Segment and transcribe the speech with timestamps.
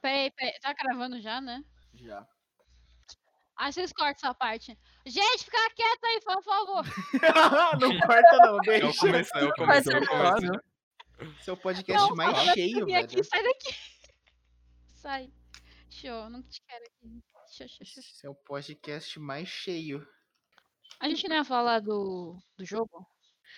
[0.00, 0.58] Peraí, peraí.
[0.60, 1.62] Tá gravando já, né?
[1.94, 2.26] Já.
[3.56, 4.78] Aí vocês cortam essa parte.
[5.04, 6.84] Gente, fica quieto aí, por favor.
[7.80, 8.86] não corta não, É o deixa.
[8.88, 9.90] é começo, é ser o começo.
[10.06, 10.64] Claro.
[11.42, 13.04] Seu podcast Não, mais cheio, velho.
[13.04, 13.74] aqui, sai daqui.
[14.94, 15.32] Sai.
[15.90, 17.20] Show, não te quero aqui.
[17.50, 18.02] Show, show, show.
[18.02, 20.06] Seu podcast mais cheio.
[21.00, 23.04] A gente não ia falar do, do jogo?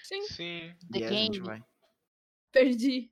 [0.04, 0.74] Sim, Sim.
[0.90, 1.46] The e a gente Game.
[1.46, 1.62] vai.
[2.52, 3.10] perdi.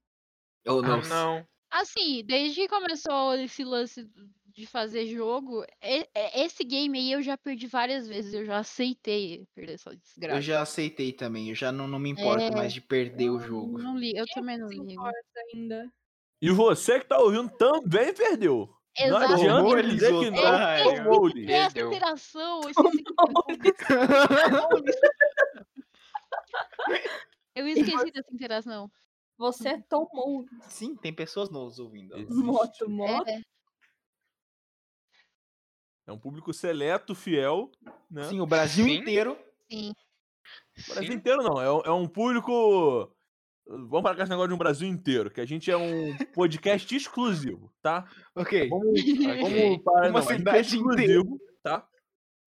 [0.67, 1.47] Oh, Ah, não.
[1.71, 4.09] Assim, desde que começou esse lance
[4.47, 8.33] de fazer jogo, e- e- esse game aí eu já perdi várias vezes.
[8.35, 10.39] Eu já aceitei perder essa desgraça.
[10.39, 11.49] Eu já aceitei também.
[11.51, 13.79] Eu já não, não me importo É, mais de perder o jogo.
[13.79, 14.91] Não li, eu também não Se ligo.
[14.93, 15.19] importa
[15.55, 15.93] ainda.
[16.41, 18.69] E você que tá ouvindo também perdeu.
[19.01, 19.33] Não Exato.
[19.35, 20.39] adianta Tomou-lhes, dizer que não.
[20.39, 20.85] otário.
[21.05, 21.49] Tomou-lhes.
[21.49, 21.93] Essa Perdeu.
[21.93, 23.05] interação, eu esqueci.
[27.55, 28.91] Eu esqueci dessa interação.
[29.39, 32.17] Você tomou Sim, tem pessoas nos ouvindo.
[32.17, 32.35] Existe.
[32.43, 33.29] moto, moto.
[33.29, 33.41] É,
[36.07, 37.71] É um público seleto, fiel.
[38.11, 38.25] Né?
[38.25, 38.95] Sim, o Brasil Sim.
[38.97, 39.39] inteiro.
[39.71, 39.93] sim.
[40.89, 41.19] O Brasil Sim.
[41.19, 41.61] inteiro não.
[41.61, 43.15] É, um- é um público.
[43.67, 47.71] Vamos para esse negócio de um Brasil inteiro, que a gente é um podcast exclusivo,
[47.83, 48.11] tá?
[48.35, 48.67] Ok.
[48.71, 51.87] Vamos, vamos para Uma não, é cidade exclusivo, tá?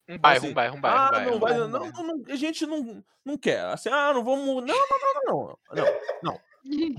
[0.09, 1.31] Um bairro, Assim, um bairro, um bairro, um Ah, bairro.
[1.31, 1.93] não vai, bairro, não, bairro.
[2.03, 3.59] não, não, a gente não, não quer.
[3.65, 4.65] Assim, ah, não vamos.
[4.65, 6.39] Não, não, não, não, não, não, não.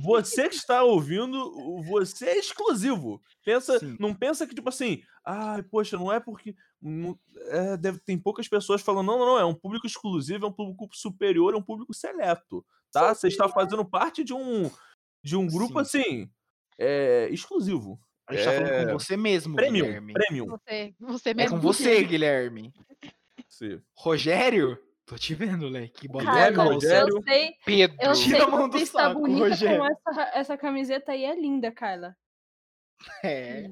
[0.02, 3.22] Você que está ouvindo, você é exclusivo.
[3.44, 3.96] Pensa, Sim.
[4.00, 8.48] não pensa que tipo assim, ai, poxa, não é porque não- é, deve tem poucas
[8.48, 11.62] pessoas falando, não, não, não, é um público exclusivo, é um público superior, é um
[11.62, 13.14] público seleto, tá?
[13.14, 14.70] Você está fazendo parte de um
[15.24, 16.28] de um grupo assim,
[16.78, 18.00] é, exclusivo.
[18.26, 20.12] A gente tá falando É, com você mesmo, Premium, Guilherme.
[20.14, 20.46] premium.
[20.48, 21.56] Você, você É mesmo.
[21.56, 22.72] com você, Guilherme.
[23.48, 23.80] Sim.
[23.96, 24.78] Rogério?
[25.04, 26.08] Tô te vendo, moleque.
[26.08, 27.96] Bota Cara, a eu sei, Pedro.
[28.00, 29.78] eu Tira sei a mão do você saco, bonita Rogério.
[29.78, 32.16] com essa, essa camiseta aí, é linda, Carla.
[33.24, 33.68] É.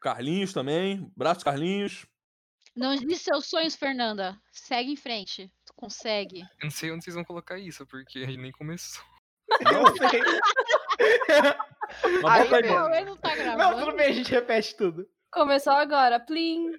[0.00, 2.06] Carlinhos também, braço Carlinhos.
[2.76, 4.38] Não diz seus sonhos, Fernanda.
[4.52, 5.50] Segue em frente.
[5.64, 6.40] Tu consegue.
[6.40, 9.04] Eu não sei onde vocês vão colocar isso, porque a gente nem começou.
[9.60, 10.20] Eu sei.
[12.22, 12.62] Mas Aí.
[12.62, 13.84] Não, ele não tá Não, gravando.
[13.84, 15.08] tudo bem, a gente repete tudo.
[15.30, 16.72] Começou agora, plim.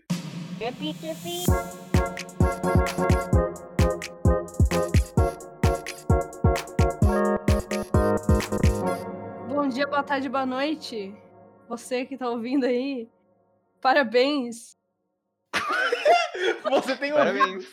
[9.66, 11.12] Bom dia, boa tarde, boa noite.
[11.68, 13.10] Você que tá ouvindo aí,
[13.82, 14.78] parabéns.
[16.72, 17.66] Você tem um Parabéns.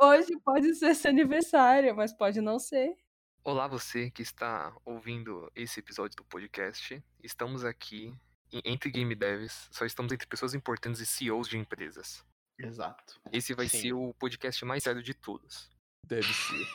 [0.00, 2.96] Hoje pode ser seu aniversário, mas pode não ser.
[3.44, 7.04] Olá, você que está ouvindo esse episódio do podcast.
[7.22, 8.18] Estamos aqui
[8.64, 12.24] entre Game Devs, só estamos entre pessoas importantes e CEOs de empresas.
[12.58, 13.20] Exato.
[13.30, 13.78] Esse vai Sim.
[13.78, 15.73] ser o podcast mais sério de todos.
[16.06, 16.66] Deve ser.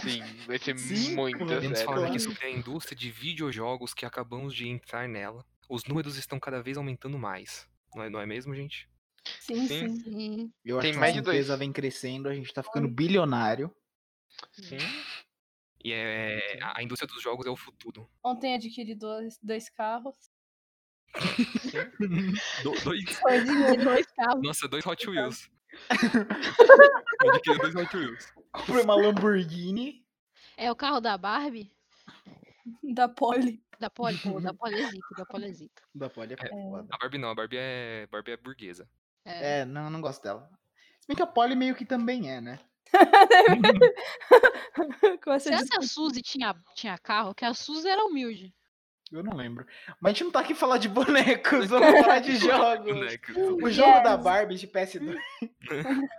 [0.00, 1.76] Sim, vai ser Sim, muito sério.
[1.84, 5.44] falar aqui sobre a indústria de videojogos que acabamos de entrar nela.
[5.68, 7.68] Os números estão cada vez aumentando mais.
[7.94, 8.88] Não é, não é mesmo, gente?
[9.40, 9.96] Sim, Sim.
[10.00, 10.52] sim.
[10.64, 11.26] Eu acho Tem que mais dois.
[11.26, 13.74] empresa vem crescendo, a gente tá ficando bilionário.
[14.52, 14.78] Sim.
[15.84, 18.08] E é, a indústria dos jogos é o futuro.
[18.24, 20.14] Ontem adquiri dois, dois carros.
[22.62, 23.04] Do- dois,
[23.44, 23.84] dinheiro.
[23.84, 24.42] Dois carros.
[24.42, 25.50] nossa, dois Hot Wheels.
[27.24, 28.32] Eu adquiri dois Hot Wheels.
[28.52, 30.04] Comprei uma Lamborghini.
[30.56, 31.72] É o carro da Barbie?
[32.94, 33.62] da Poli.
[33.78, 35.52] Da Poli, pô, da Poli é da Poli é.
[35.94, 36.88] Da Poli é foda.
[36.90, 38.88] A Barbie não, a Barbie é, Barbie é burguesa.
[39.24, 39.60] É.
[39.60, 40.50] É, não, não gosto dela.
[41.00, 42.58] Se bem que a Poli meio que também é, né?
[45.22, 47.34] Com essa Será que a Suzy tinha, tinha carro?
[47.34, 48.54] Que a Suzy era humilde.
[49.10, 49.66] Eu não lembro.
[50.00, 52.96] Mas a gente não tá aqui falar de bonecos, vamos falar de jogos.
[53.62, 54.22] O jogo da Yes.
[54.22, 55.16] Barbie de PS2.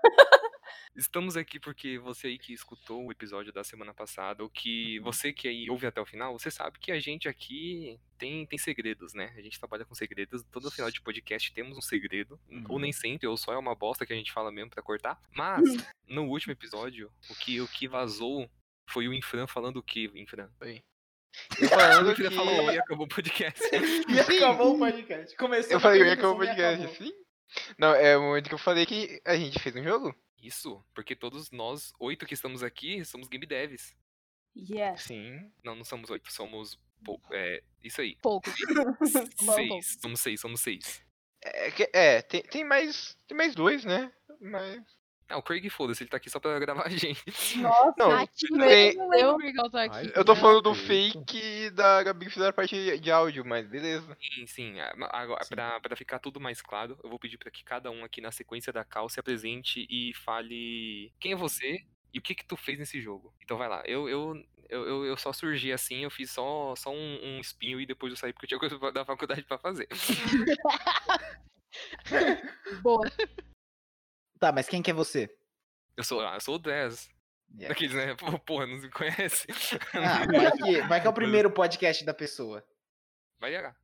[0.94, 5.32] Estamos aqui porque você aí que escutou o episódio da semana passada, ou que você
[5.32, 9.14] que aí ouve até o final, você sabe que a gente aqui tem, tem segredos,
[9.14, 9.34] né?
[9.38, 10.44] A gente trabalha com segredos.
[10.52, 12.38] Todo final de podcast temos um segredo.
[12.68, 15.18] Ou nem sempre, ou só é uma bosta que a gente fala mesmo pra cortar.
[15.34, 15.62] Mas,
[16.08, 18.50] no último episódio, o que, o que vazou
[18.90, 20.50] foi o Infran falando o que, Infran?
[21.60, 22.30] Eu falando O que...
[22.32, 23.62] Falou e acabou o podcast.
[24.10, 25.36] E acabou o podcast.
[25.36, 26.96] Começou Eu falei, eu ia acabar o e podcast, acabou.
[27.08, 27.14] sim?
[27.78, 30.16] Não, é o momento que eu falei que a gente fez um jogo.
[30.42, 33.94] Isso, porque todos nós, oito que estamos aqui, somos game devs.
[34.56, 35.04] Yes.
[35.04, 35.52] Sim.
[35.64, 36.80] Não, não somos oito, somos.
[37.06, 38.18] pou- É, isso aí.
[38.22, 38.50] Pouco.
[39.56, 39.98] Seis.
[40.02, 41.04] Somos seis, somos seis.
[41.44, 43.16] É, é tem, tem mais.
[43.28, 44.12] Tem mais dois, né?
[44.40, 44.82] Mas.
[45.32, 47.24] Ah, o Craig, foda-se, ele tá aqui só pra gravar a gente.
[47.60, 49.96] Nossa, Não, Ativo, tem- eu não lembro por que eu tô aqui.
[49.98, 50.40] Ai, eu tô né?
[50.40, 51.70] falando do Fake.
[51.72, 54.18] da Gabi que fizeram a parte de áudio, mas beleza.
[54.22, 54.76] Sim, sim.
[55.12, 55.56] Agora, Sim.
[55.56, 58.32] pra, pra ficar tudo mais claro, eu vou pedir pra que cada um aqui na
[58.32, 61.80] sequência da cal se apresente e fale quem é você
[62.14, 63.34] e o que que tu fez nesse jogo.
[63.44, 63.82] Então vai lá.
[63.86, 64.36] Eu, eu,
[64.70, 68.12] Eu, eu, eu só surgi assim, eu fiz só, só um, um espinho e depois
[68.14, 69.88] eu saí porque eu tinha coisa da faculdade pra fazer.
[72.82, 73.06] Boa.
[74.42, 75.30] Tá, mas quem que é você?
[75.96, 77.08] Eu sou, ah, eu sou o Dez.
[77.54, 77.68] Yeah.
[77.68, 78.16] Daqueles, né?
[78.16, 79.46] Pô, Porra, não se conhece.
[79.94, 82.66] Ah, vai que, vai que é o primeiro podcast da pessoa.
[83.40, 83.76] Vai lá.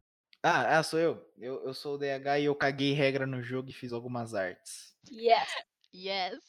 [0.41, 1.31] Ah, ah, sou eu.
[1.37, 1.63] eu.
[1.63, 4.97] Eu sou o DH e eu caguei regra no jogo e fiz algumas artes.
[5.11, 5.47] Yes.
[5.93, 6.39] Yes.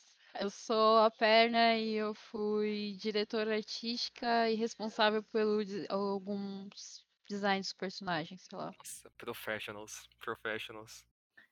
[0.40, 7.74] Eu sou a Perna e eu fui diretora artística e responsável pelo alguns designs dos
[7.74, 8.72] personagens, sei lá.
[8.78, 10.08] Nossa, professionals.
[10.18, 11.04] Professionals.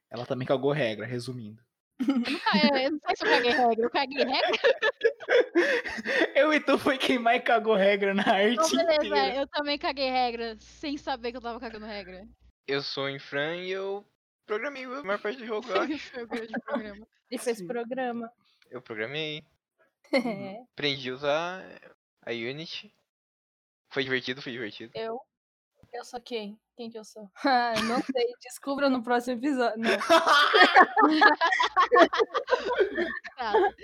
[0.09, 1.66] Ela também cagou regra, resumindo.
[2.53, 3.85] Ah, eu, eu não sei se eu caguei regra.
[3.85, 4.61] Eu caguei regra?
[6.35, 9.35] Eu e tu foi quem mais cagou regra na arte Então, beleza, inteira.
[9.37, 12.27] eu também caguei regra, sem saber que eu tava cagando regra.
[12.67, 14.05] Eu sou o Infran e eu
[14.47, 16.11] programei a maior parte do jogo, eu acho.
[16.65, 17.07] Programa.
[17.31, 17.67] Ele fez Sim.
[17.67, 18.31] programa.
[18.71, 19.43] Eu programei.
[20.13, 21.81] É, Aprendi a usar
[22.25, 22.93] a Unity.
[23.91, 24.93] Foi divertido, foi divertido.
[24.95, 25.19] eu.
[25.97, 26.61] Eu sou quem?
[26.77, 27.31] Quem que eu sou?
[27.45, 28.27] Ah, não sei.
[28.43, 29.83] Descubra no próximo episódio.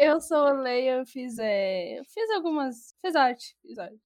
[0.00, 2.94] Eu sou a Leia, eu fiz, é, eu fiz algumas.
[3.00, 4.00] Fiz arte, fiz arte.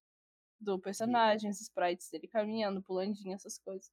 [0.59, 3.91] Do personagem, os sprites dele caminhando, pulandinho, essas coisas.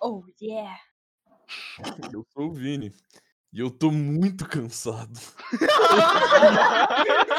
[0.00, 0.80] Oh, yeah!
[2.12, 2.92] Eu sou o Vini.
[3.52, 5.16] E eu tô muito cansado.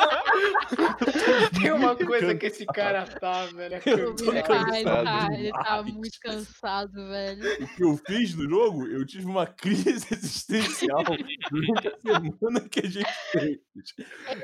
[1.62, 3.75] Tem uma coisa que esse cara tá, velho.
[3.75, 4.44] é cansado.
[4.44, 7.63] tá, ele tá, ele tá muito cansado, velho.
[7.63, 11.04] O que eu fiz no jogo, eu tive uma crise existencial
[11.51, 13.60] durante a semana que a gente fez.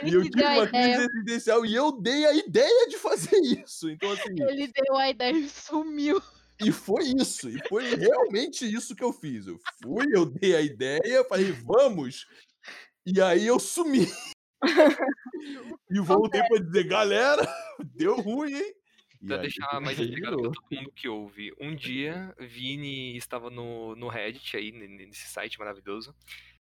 [0.04, 2.98] E Ele eu que tive uma crise ideia, existencial e eu dei a ideia de
[2.98, 3.90] fazer isso.
[3.90, 6.22] Então, assim, ele deu a ideia e sumiu.
[6.62, 7.50] e foi isso.
[7.50, 9.48] E foi realmente isso que eu fiz.
[9.48, 12.26] Eu fui, eu dei a ideia, falei, vamos.
[13.06, 14.08] E aí eu sumi.
[15.90, 17.42] E voltei pra dizer, galera,
[17.96, 18.74] deu ruim, hein?
[19.22, 21.54] E Pra aí deixar mais explicado pra todo mundo que ouve.
[21.60, 26.16] Um dia, Vini estava no, no Reddit aí, ne- nesse site maravilhoso.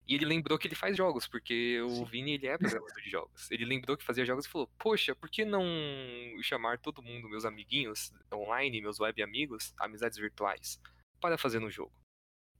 [0.07, 3.51] E ele lembrou que ele faz jogos, porque o Vini ele é programador de jogos.
[3.51, 5.61] Ele lembrou que fazia jogos e falou: Poxa, por que não
[6.41, 10.79] chamar todo mundo, meus amiguinhos online, meus web amigos, amizades virtuais,
[11.19, 11.91] para fazer no jogo?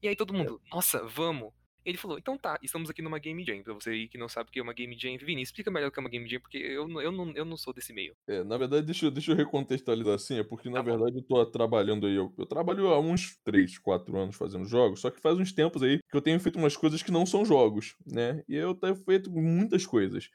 [0.04, 1.54] E aí todo mundo, nossa, vamos!
[1.88, 3.64] Ele falou: Então tá, estamos aqui numa Game Jam.
[3.64, 5.88] Pra você aí que não sabe o que é uma Game Jam, Vini, explica melhor
[5.88, 7.94] o que é uma Game Jam, porque eu, não- eu, não, eu não sou desse
[7.94, 8.14] meio.
[8.28, 10.98] É, na verdade, deixa, eu- deixa eu recontextualizar assim, é porque, na Tá bom.
[10.98, 15.00] verdade, eu tô trabalhando aí, eu, eu trabalho há uns 3, 4 anos fazendo jogos,
[15.00, 17.46] só que faz uns tempos aí que eu tenho feito umas coisas que não são
[17.46, 18.44] jogos, né?
[18.50, 20.30] E eu tenho feito muitas coisas.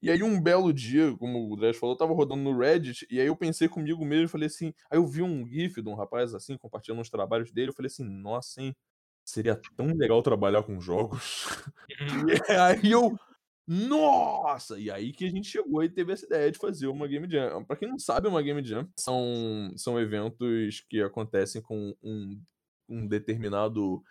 [0.00, 3.20] E aí, um belo dia, como o Dress falou, eu tava rodando no Reddit, e
[3.20, 5.94] aí eu pensei comigo mesmo, e falei assim, aí eu vi um gif de um
[5.94, 8.76] rapaz, assim, compartilhando uns trabalhos dele, eu falei assim, nossa, hein,
[9.28, 11.46] seria tão legal trabalhar com jogos.
[12.48, 13.18] E aí eu,
[13.66, 14.78] nossa!
[14.78, 17.64] E aí que a gente chegou e teve essa ideia de fazer uma Game Jam.
[17.64, 22.40] Pra quem não sabe, uma Game Jam são, são eventos que acontecem com um,
[22.88, 24.02] um determinado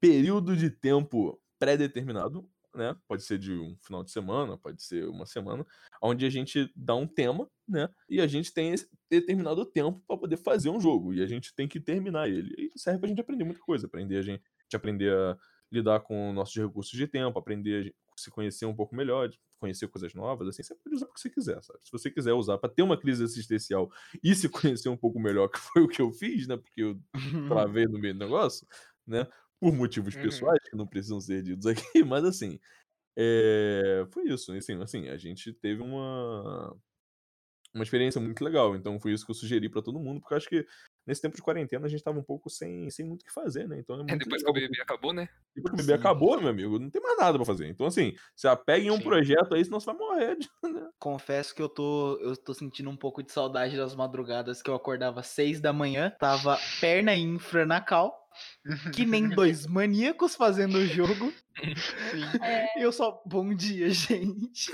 [0.00, 2.94] período de tempo pré-determinado, né?
[3.08, 5.64] Pode ser de um final de semana, pode ser uma semana,
[6.02, 7.88] onde a gente dá um tema, né?
[8.08, 11.14] E a gente tem esse determinado tempo para poder fazer um jogo.
[11.14, 12.54] E a gente tem que terminar ele.
[12.58, 14.42] E serve pra gente aprender muita coisa, aprender a gente,
[14.74, 15.36] aprender a
[15.70, 19.88] lidar com nossos recursos de tempo, aprender a se conhecer um pouco melhor, de conhecer
[19.88, 21.78] coisas novas, assim, você pode usar o que você quiser, sabe?
[21.82, 23.90] Se você quiser usar para ter uma crise existencial
[24.22, 26.56] e se conhecer um pouco melhor, que foi o que eu fiz, né?
[26.56, 27.00] Porque eu
[27.46, 28.66] travei no meio do negócio,
[29.06, 29.26] né?
[29.60, 30.16] Por motivos Uhum.
[30.16, 32.58] pessoais que não precisam ser ditos aqui, mas assim,
[33.16, 34.52] é, foi isso.
[34.52, 36.76] Assim, assim, a gente teve uma
[37.74, 38.74] uma experiência muito legal.
[38.76, 40.66] Então foi isso que eu sugeri pra todo mundo, porque eu acho que
[41.06, 43.68] nesse tempo de quarentena a gente tava um pouco sem, sem muito o que fazer,
[43.68, 43.78] né?
[43.78, 44.52] Então é É, depois que o legal.
[44.52, 45.28] BBB acabou, né?
[45.54, 45.98] Depois que o bebê Sim.
[45.98, 47.68] acabou, meu amigo, não tem mais nada pra fazer.
[47.68, 49.04] Então, assim, se apegue em um Sim.
[49.04, 50.36] projeto aí, senão você vai morrer.
[50.38, 50.48] de-
[50.98, 54.74] Confesso que eu tô, eu tô sentindo um pouco de saudade das madrugadas que eu
[54.74, 58.25] acordava às seis da manhã, tava perna infra na cal,
[58.94, 61.32] que nem dois maníacos fazendo o jogo.
[61.56, 62.20] Sim.
[62.76, 64.70] E eu só, bom dia, gente.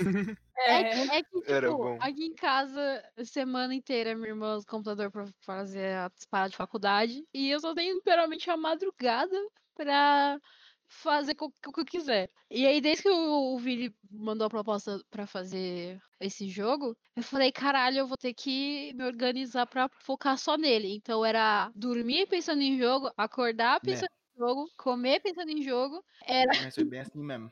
[0.57, 1.97] É, É, que- é que, tipo, Era bom.
[2.01, 6.57] aqui em casa, semana inteira, minha irmã usa o computador pra fazer as paradas de
[6.57, 7.23] faculdade.
[7.33, 9.35] E eu só tenho literalmente a madrugada
[9.75, 10.39] pra
[10.87, 12.29] fazer o que eu quiser.
[12.49, 17.23] E aí, desde que o, o Vini mandou a proposta para fazer esse jogo, eu
[17.23, 20.95] falei, caralho, eu vou ter que me organizar para focar só nele.
[20.95, 23.79] Então era dormir pensando em jogo, acordar é.
[23.79, 24.35] pensando é.
[24.35, 26.03] em jogo, comer pensando em jogo.
[26.25, 26.51] Era...
[26.61, 27.51] Mas foi bem assim mesmo.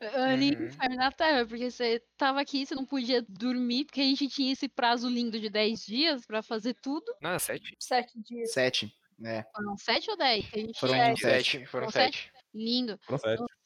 [0.30, 0.96] Ali uhum.
[0.96, 4.68] na terra, porque você tava aqui, você não podia dormir, porque a gente tinha esse
[4.68, 7.14] prazo lindo de 10 dias pra fazer tudo.
[7.20, 7.76] Não, 7.
[7.78, 8.52] 7 dias.
[8.52, 8.94] 7.
[9.18, 9.44] né?
[9.54, 10.44] Foram 7 ou 10?
[10.78, 11.66] Foram 7.
[11.66, 12.33] Foram 7.
[12.54, 12.98] Lindo.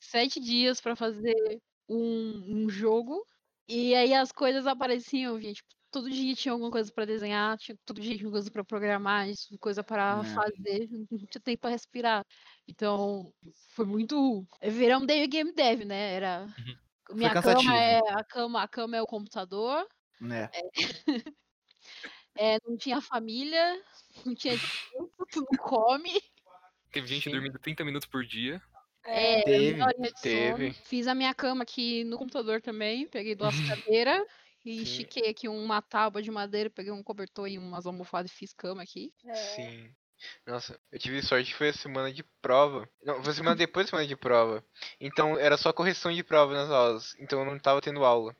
[0.00, 0.40] Sete.
[0.40, 3.22] Dias para fazer um, um, jogo.
[3.68, 7.76] E aí as coisas apareciam, via, tipo, todo dia tinha alguma coisa para desenhar, tinha,
[7.84, 9.26] todo dia tinha alguma coisa para programar,
[9.60, 10.34] coisa para é.
[10.34, 12.24] fazer, não tinha tempo para respirar.
[12.66, 13.32] Então,
[13.74, 14.46] foi muito.
[14.60, 16.14] É verão day game dev, né?
[16.14, 16.46] Era.
[16.58, 17.16] Uhum.
[17.16, 19.86] Minha cama é a cama, a cama é o computador.
[20.30, 20.50] É.
[20.52, 20.62] é.
[22.36, 23.82] é não tinha família,
[24.24, 26.20] não tinha tempo, tu não come.
[26.90, 27.30] Teve gente Sim.
[27.30, 28.62] dormindo 30 minutos por dia.
[29.10, 30.72] É, Teve, de teve.
[30.72, 30.84] sono.
[30.84, 33.06] Fiz a minha cama aqui no computador também.
[33.08, 34.22] Peguei duas cadeiras
[34.64, 34.82] e Sim.
[34.82, 38.82] estiquei aqui uma tábua de madeira, peguei um cobertor e umas almofadas e fiz cama
[38.82, 39.12] aqui.
[39.24, 39.34] É.
[39.34, 39.90] Sim.
[40.46, 42.88] Nossa, eu tive sorte que foi a semana de prova.
[43.02, 44.64] Não, foi a semana depois da semana de prova.
[45.00, 47.14] Então era só correção de prova nas aulas.
[47.18, 48.36] Então eu não tava tendo aula.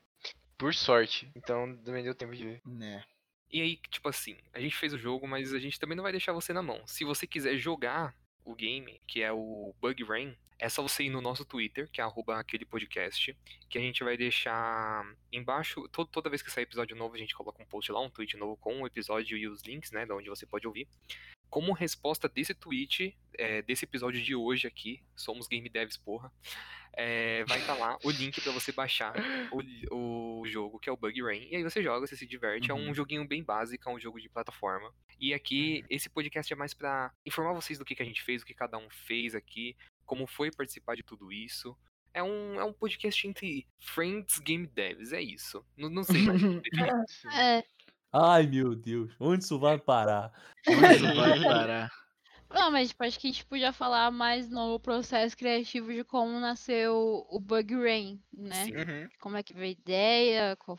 [0.59, 1.31] Por sorte.
[1.35, 2.63] Então também deu tempo de ver.
[2.67, 3.03] Né?
[3.51, 6.13] E aí, tipo assim, a gente fez o jogo, mas a gente também não vai
[6.13, 6.83] deixar você na mão.
[6.85, 8.15] Se você quiser jogar
[8.51, 12.01] o game, que é o Bug Rain, é só você ir no nosso Twitter, que
[12.01, 13.37] é aquele podcast,
[13.69, 17.35] que a gente vai deixar embaixo, to- toda vez que sair episódio novo, a gente
[17.35, 20.13] coloca um post lá, um tweet novo com o episódio e os links, né, de
[20.13, 20.89] onde você pode ouvir.
[21.49, 26.31] Como resposta desse tweet, é, desse episódio de hoje aqui, somos Game Devs, porra,
[26.95, 29.15] é, vai estar lá o link pra você baixar
[29.53, 29.63] o,
[29.95, 31.49] o jogo, que é o Bug Rain.
[31.51, 32.71] E aí você joga, você se diverte.
[32.71, 32.95] É um Uhum.
[32.95, 34.93] joguinho bem básico, é um jogo de plataforma.
[35.21, 38.43] E aqui, esse podcast é mais pra informar vocês do que, que a gente fez,
[38.43, 39.77] o que cada um fez aqui,
[40.07, 41.77] como foi participar de tudo isso.
[42.15, 45.65] É um, é um podcast entre Friends Game Devs, é isso.
[45.77, 46.41] Não, não sei mais.
[47.33, 47.65] É,
[48.13, 50.33] Ai, meu Deus, onde isso vai parar?
[50.67, 51.91] Onde isso vai parar?
[52.51, 56.41] Não, mas tipo, acho que a gente podia falar mais no processo criativo de como
[56.41, 58.65] nasceu o Bug Rain, né?
[58.65, 59.09] Uhum.
[59.21, 60.79] Como é que veio a ideia, qual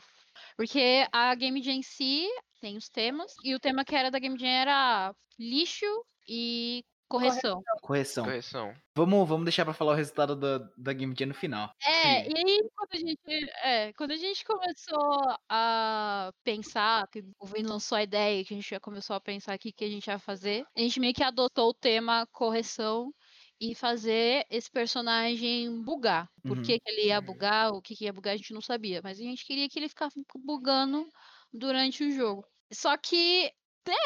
[0.56, 2.26] porque a Game Jam em si
[2.60, 5.86] tem os temas, e o tema que era da Game Jam era lixo
[6.28, 7.62] e correção.
[7.82, 8.24] Correção.
[8.24, 8.74] Correção.
[8.96, 11.72] Vamos, vamos deixar pra falar o resultado da, da Game Jam no final.
[11.82, 12.30] É, Sim.
[12.30, 17.68] e aí quando a gente, é, quando a gente começou a pensar, que o Vini
[17.68, 20.18] lançou a ideia, que a gente já começou a pensar aqui que a gente ia
[20.18, 23.12] fazer, a gente meio que adotou o tema correção
[23.60, 26.28] e fazer esse personagem bugar.
[26.46, 26.62] Por Uhum.
[26.62, 27.24] que, que ele ia Uhum.
[27.26, 29.00] bugar, o que, que ia bugar, a gente não sabia.
[29.02, 31.06] Mas a gente queria que ele ficasse bugando
[31.52, 32.44] durante o jogo.
[32.72, 33.52] Só que,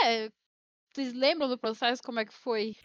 [0.04, 0.30] é,
[0.95, 2.77] vocês lembram do processo, como é que foi?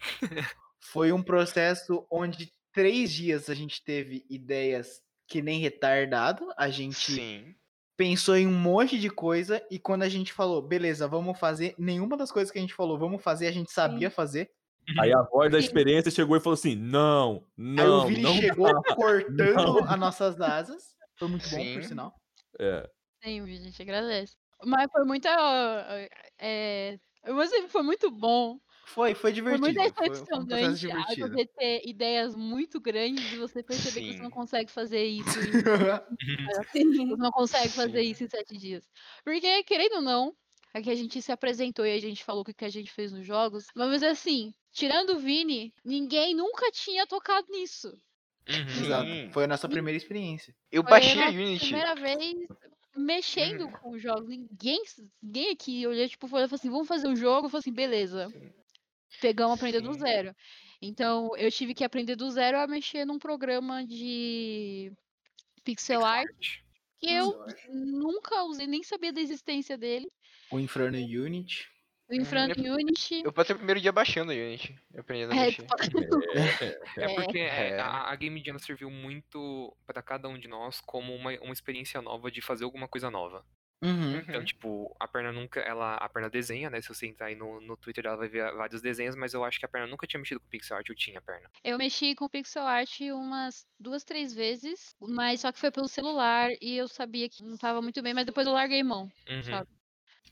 [0.80, 6.48] Foi um processo onde três dias a gente teve ideias que nem retardado.
[6.56, 7.54] A gente Sim.
[7.96, 12.16] pensou em um monte de coisa e quando a gente falou, beleza, vamos fazer, nenhuma
[12.16, 14.50] das coisas que a gente falou, vamos fazer, a gente sabia fazer.
[14.98, 15.66] Aí a voz da Sim.
[15.66, 18.34] experiência chegou e falou assim: não, Aí o não, Vini não.
[18.34, 19.84] chegou cortando Não.
[19.84, 20.96] as nossas asas.
[21.16, 21.88] Foi muito bom, por Sim.
[21.88, 22.14] sinal.
[22.58, 22.90] É.
[23.22, 24.34] Sim, a gente agradece.
[24.64, 25.28] Mas foi muita.
[26.38, 28.58] É, mas foi muito bom.
[28.86, 29.60] Foi, foi Foi divertido.
[29.66, 30.46] muito Foi, foi um
[31.28, 34.34] você ter ideias muito grandes e você perceber que você não Sim.
[34.34, 35.38] consegue fazer isso.
[35.38, 35.60] em- Sim.
[36.72, 38.10] Você não consegue fazer Sim.
[38.10, 38.84] isso em sete dias.
[39.24, 40.34] Porque, querendo ou não,
[40.74, 43.24] aqui a gente se apresentou e a gente falou o que a gente fez nos
[43.26, 43.66] jogos.
[43.76, 47.88] Mas assim, tirando o Vini, ninguém nunca tinha tocado nisso.
[48.48, 48.84] Uhum.
[48.84, 49.06] Exato.
[49.08, 49.30] Sim.
[49.32, 50.52] Foi a nossa primeira experiência.
[50.72, 51.60] Eu Foi baixei a a Unity.
[51.66, 52.34] primeira vez
[52.96, 53.72] mexendo Uhum.
[53.72, 54.28] com os jogos.
[54.28, 54.82] Ninguém,
[55.22, 57.46] ninguém aqui olhou, tipo, falou assim, vamos fazer um jogo.
[57.46, 58.28] Eu falei assim, beleza.
[59.20, 60.00] Pegamos aprender do Sim.
[60.00, 60.34] zero.
[60.82, 64.92] Então, eu tive que aprender do zero a mexer num programa de
[65.62, 66.60] pixel art
[66.98, 67.34] que eu
[67.70, 70.06] nunca usei, nem sabia da existência dele.
[70.50, 71.69] O Inferno Unity.
[72.10, 73.22] O Infront eu- Unity.
[73.24, 74.76] Eu passei o primeiro dia baixando a Unity.
[74.98, 75.66] Aprendendo a É, mexer.
[76.96, 77.14] É É.
[77.14, 77.80] porque é, É.
[77.80, 82.02] a, a Game Jam serviu muito pra cada um de nós como uma, uma experiência
[82.02, 83.44] nova de fazer alguma coisa nova.
[83.82, 84.16] Uhum.
[84.18, 86.82] Então, tipo, a perna nunca, ela, a perna desenha, né?
[86.82, 89.58] Se você entrar aí no, no Twitter, ela vai ver vários desenhos, mas eu acho
[89.58, 91.48] que a perna nunca tinha mexido com pixel art, eu tinha a perna.
[91.64, 96.50] Eu mexi com pixel art umas duas, três vezes, mas só que foi pelo celular
[96.60, 99.10] e eu sabia que não tava muito bem, mas depois eu larguei mão.
[99.26, 99.42] Uhum.
[99.44, 99.68] Sabe.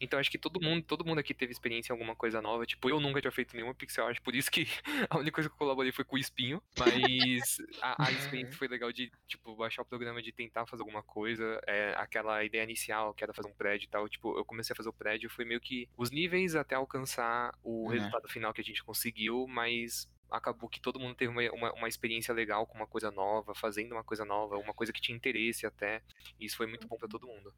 [0.01, 2.65] Então acho que todo mundo, todo mundo aqui teve experiência em alguma coisa nova.
[2.67, 4.67] Tipo, eu nunca tinha feito nenhuma pixel art, por isso que
[5.11, 6.63] a única coisa que eu colaborei foi com o espinho.
[6.79, 11.03] Mas a, a experiência foi legal de, tipo, baixar o programa de tentar fazer alguma
[11.03, 11.61] coisa.
[11.67, 14.09] É, aquela ideia inicial, que era fazer um prédio e tal.
[14.09, 17.89] Tipo, eu comecei a fazer o prédio, foi meio que os níveis até alcançar o
[17.89, 17.97] Né.
[17.97, 21.89] resultado final que a gente conseguiu, mas acabou que todo mundo teve uma, uma, uma
[21.89, 25.67] experiência legal com uma coisa nova, fazendo uma coisa nova, uma coisa que tinha interesse
[25.67, 26.03] até.
[26.39, 27.53] E isso foi muito bom pra todo mundo.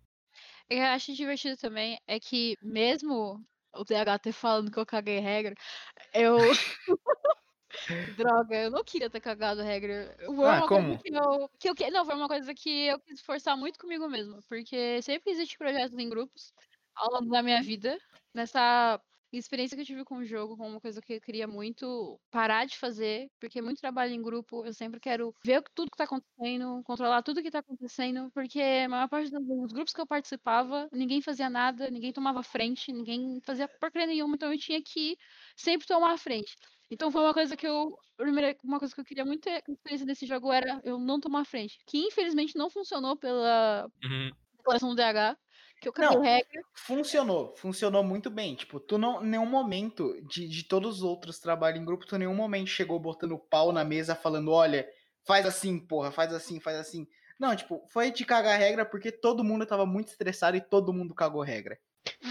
[0.65, 3.45] O que eu acho divertido também é que mesmo
[3.75, 5.55] o DHT falando que eu caguei regra,
[6.15, 6.51] eu.
[8.17, 10.17] Droga, eu não queria ter cagado regra.
[10.27, 10.89] Foi Ah, uma como?
[10.89, 11.75] coisa que eu, que eu.
[11.75, 14.41] que- Não, foi uma coisa que eu quis forçar muito comigo mesmo.
[14.49, 16.53] Porque sempre existe projetos em grupos
[16.95, 17.99] ao longo da minha vida.
[18.35, 19.01] Nessa
[19.39, 22.67] experiência que eu tive com o jogo, com uma coisa que eu queria muito parar
[22.67, 26.83] de fazer, porque muito trabalho em grupo, eu sempre quero ver tudo que tá acontecendo,
[26.85, 31.23] controlar tudo que tá acontecendo, porque a maior parte dos grupos que eu participava, ninguém
[31.23, 35.17] fazia nada, ninguém tomava frente, ninguém fazia porcaria nenhuma, então eu tinha que
[35.57, 36.55] sempre tomar a frente.
[36.91, 37.97] Então foi uma coisa que eu.
[38.17, 41.45] Primeira, uma coisa que eu queria muito ter experiência desse jogo era eu não tomar
[41.47, 41.79] frente.
[41.87, 44.33] Que infelizmente não funcionou pela Uhum.
[44.59, 45.37] declaração do DH,
[45.81, 46.23] que eu caguei Não.
[46.23, 46.63] regra.
[46.75, 48.55] Funcionou, funcionou muito bem.
[48.55, 52.35] Tipo, tu não, nenhum momento de, de todos os outros trabalhos em grupo, tu nenhum
[52.35, 54.89] momento chegou botando o pau na mesa falando, olha,
[55.25, 57.07] faz assim, porra, faz assim, faz assim.
[57.39, 61.15] Não, tipo, foi de cagar regra porque todo mundo tava muito estressado e todo mundo
[61.15, 61.81] cagou regra.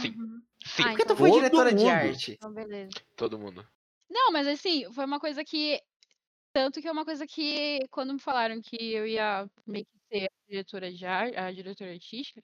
[0.02, 0.10] Sim.
[0.18, 0.42] Uhum.
[0.66, 1.90] Sim, Ah, Por que tu então- foi Todo diretora de mundo.
[1.94, 2.32] arte?
[2.34, 2.92] Então, beleza.
[3.16, 3.68] todo mundo.
[4.10, 5.82] Não, mas assim, foi uma coisa que.
[6.52, 10.26] Tanto que é uma coisa que, quando me falaram que eu ia meio que ser
[10.26, 12.42] a diretora de arte, a diretora artística,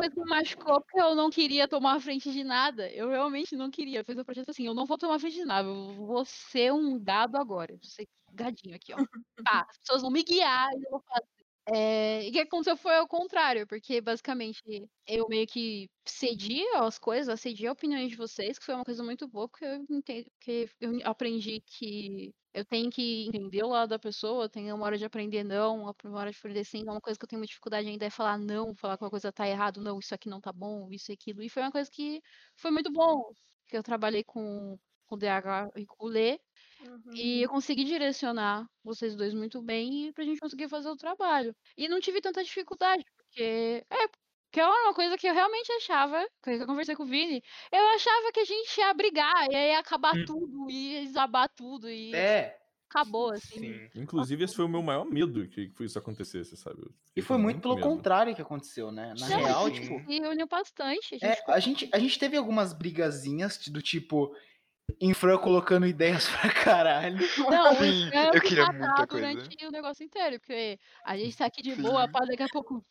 [0.00, 2.90] coisa que me machucou porque eu não queria tomar a frente de nada.
[2.90, 4.00] Eu realmente não queria.
[4.00, 6.24] Eu fiz o projeto assim, eu não vou tomar a frente de nada, eu vou
[6.24, 7.72] ser um gado agora.
[7.72, 8.96] Eu vou ser gadinho aqui, ó.
[9.44, 11.33] Tá, as pessoas vão me guiar e eu vou fazer.
[11.66, 14.60] É, e o que aconteceu foi ao contrário, porque basicamente
[15.06, 19.02] eu meio que cedi às coisas, cedi a opiniões de vocês, que foi uma coisa
[19.02, 23.88] muito boa, porque eu entendo, porque eu aprendi que eu tenho que entender o lado
[23.88, 27.18] da pessoa, tem uma hora de aprender não, uma hora de aprender sim, uma coisa
[27.18, 29.80] que eu tenho muita dificuldade ainda é falar não, falar que uma coisa tá errado,
[29.80, 31.42] não, isso aqui não tá bom, isso e aquilo.
[31.42, 32.20] E foi uma coisa que
[32.58, 33.22] foi muito bom,
[33.68, 36.38] que eu trabalhei com, com o DH e com o Lê,
[37.14, 41.54] e eu consegui direcionar vocês dois muito bem pra gente conseguir fazer o trabalho.
[41.76, 43.84] E não tive tanta dificuldade, porque.
[43.90, 44.08] É,
[44.50, 47.86] porque é uma coisa que eu realmente achava, que eu conversei com o Vini, eu
[47.88, 50.24] achava que a gente ia brigar, e aí ia acabar Hum.
[50.24, 52.56] tudo, ia desabar tudo, e É,
[52.90, 53.60] acabou, assim.
[53.60, 53.90] Sim.
[53.94, 56.82] Inclusive, esse foi o meu maior medo que, que isso acontecesse, sabe?
[57.16, 57.80] E foi muito pelo medo.
[57.80, 59.14] contrário que aconteceu, né?
[59.14, 59.70] Na Não, real, sim.
[59.70, 61.14] tipo, E uniu bastante.
[61.14, 64.34] A gente É, a gente, a gente teve algumas brigazinhas do tipo.
[65.00, 67.18] Infran colocando ideias pra caralho.
[67.38, 69.26] Não, Sim, eu queria muita coisa.
[69.28, 72.84] durante o negócio inteiro, porque a gente tá aqui de boa, para daqui a pouco.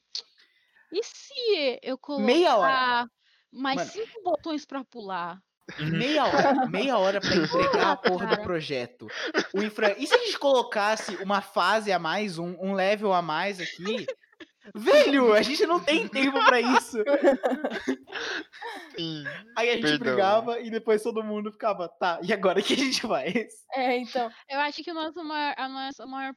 [0.92, 3.08] E se eu colocar Meia hora.
[3.52, 3.90] mais Mano.
[3.90, 5.40] cinco botões pra pular?
[5.80, 9.08] Meia hora, meia hora pra entregar a porra do projeto.
[9.54, 9.98] O infra...
[9.98, 14.06] E se a gente colocasse uma fase a mais, um, um level a mais aqui?
[14.76, 16.98] Velho, a gente não tem tempo pra isso.
[18.96, 19.24] Sim.
[19.58, 20.00] Aí a gente Perdão.
[20.00, 23.34] brigava e depois todo mundo ficava, tá, e agora o que a gente faz?
[23.76, 24.30] É, então.
[24.50, 26.36] Eu acho que o nosso maior, a nossa maior,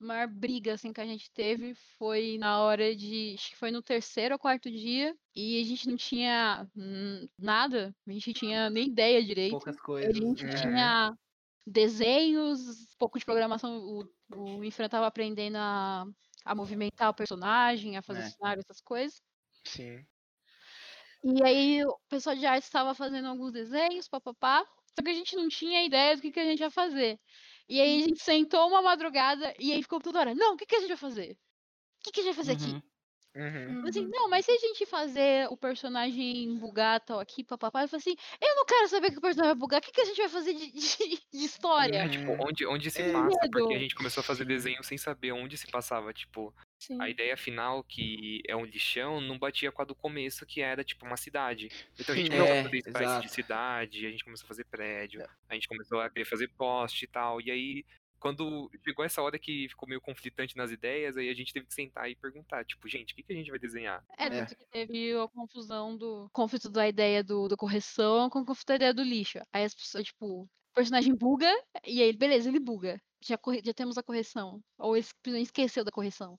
[0.00, 3.34] maior briga assim, que a gente teve foi na hora de.
[3.38, 5.14] Acho que foi no terceiro ou quarto dia.
[5.36, 6.66] E a gente não tinha
[7.38, 7.94] nada.
[8.08, 9.52] A gente tinha nem ideia direito.
[9.52, 10.16] Poucas A coisas.
[10.16, 10.50] gente Uhum.
[10.50, 11.14] tinha
[11.66, 13.78] desenhos, um pouco de programação.
[13.78, 14.04] O,
[14.36, 16.04] o Infra tava aprendendo a,
[16.44, 18.30] a movimentar o personagem, a fazer É.
[18.30, 19.22] cenário, essas coisas.
[19.66, 20.06] Sim.
[21.24, 24.64] E aí o pessoal de arte estava fazendo alguns desenhos, papapá.
[24.94, 27.18] Só que a gente não tinha ideia do que, que a gente ia fazer.
[27.68, 30.66] E aí a gente sentou uma madrugada e aí ficou toda hora, não, o que,
[30.66, 31.32] que a gente vai fazer?
[31.32, 32.93] O que, que a gente vai fazer aqui?
[33.34, 33.80] Uhum.
[33.82, 33.88] Uhum.
[33.88, 38.00] Assim, não, mas se a gente fazer o personagem bugar tal aqui, papapá, eu falei
[38.00, 40.16] assim, eu não quero saber que o personagem vai bugar, o que, que a gente
[40.18, 41.96] vai fazer de, de, de história?
[41.98, 43.12] É, tipo, onde, onde se É.
[43.12, 43.74] passa, porque Medo.
[43.74, 47.00] a gente começou a fazer desenho sem saber onde se passava, tipo, Sim.
[47.00, 50.84] a ideia final, que é um lixão, não batia com a do começo, que era,
[50.84, 51.68] tipo, uma cidade.
[51.98, 53.26] Então a gente começou É, a fazer exato.
[53.26, 57.04] de cidade, a gente começou a fazer prédio, a gente começou a querer fazer poste
[57.04, 57.84] e tal, e aí...
[58.24, 61.74] Quando chegou essa hora que ficou meio conflitante nas ideias, aí a gente teve que
[61.74, 64.02] sentar e perguntar, tipo, gente, o que, que a gente vai desenhar?
[64.18, 64.46] É, É.
[64.46, 68.68] tanto que teve a confusão do conflito da ideia do, do correção com o conflito
[68.68, 69.38] da ideia do lixo.
[69.52, 71.50] Aí as pessoas, tipo, o personagem buga,
[71.86, 73.00] e aí, beleza, ele buga.
[73.22, 74.62] Já, corre- já temos a correção.
[74.78, 75.06] Ou ele
[75.40, 76.38] esqueceu da correção.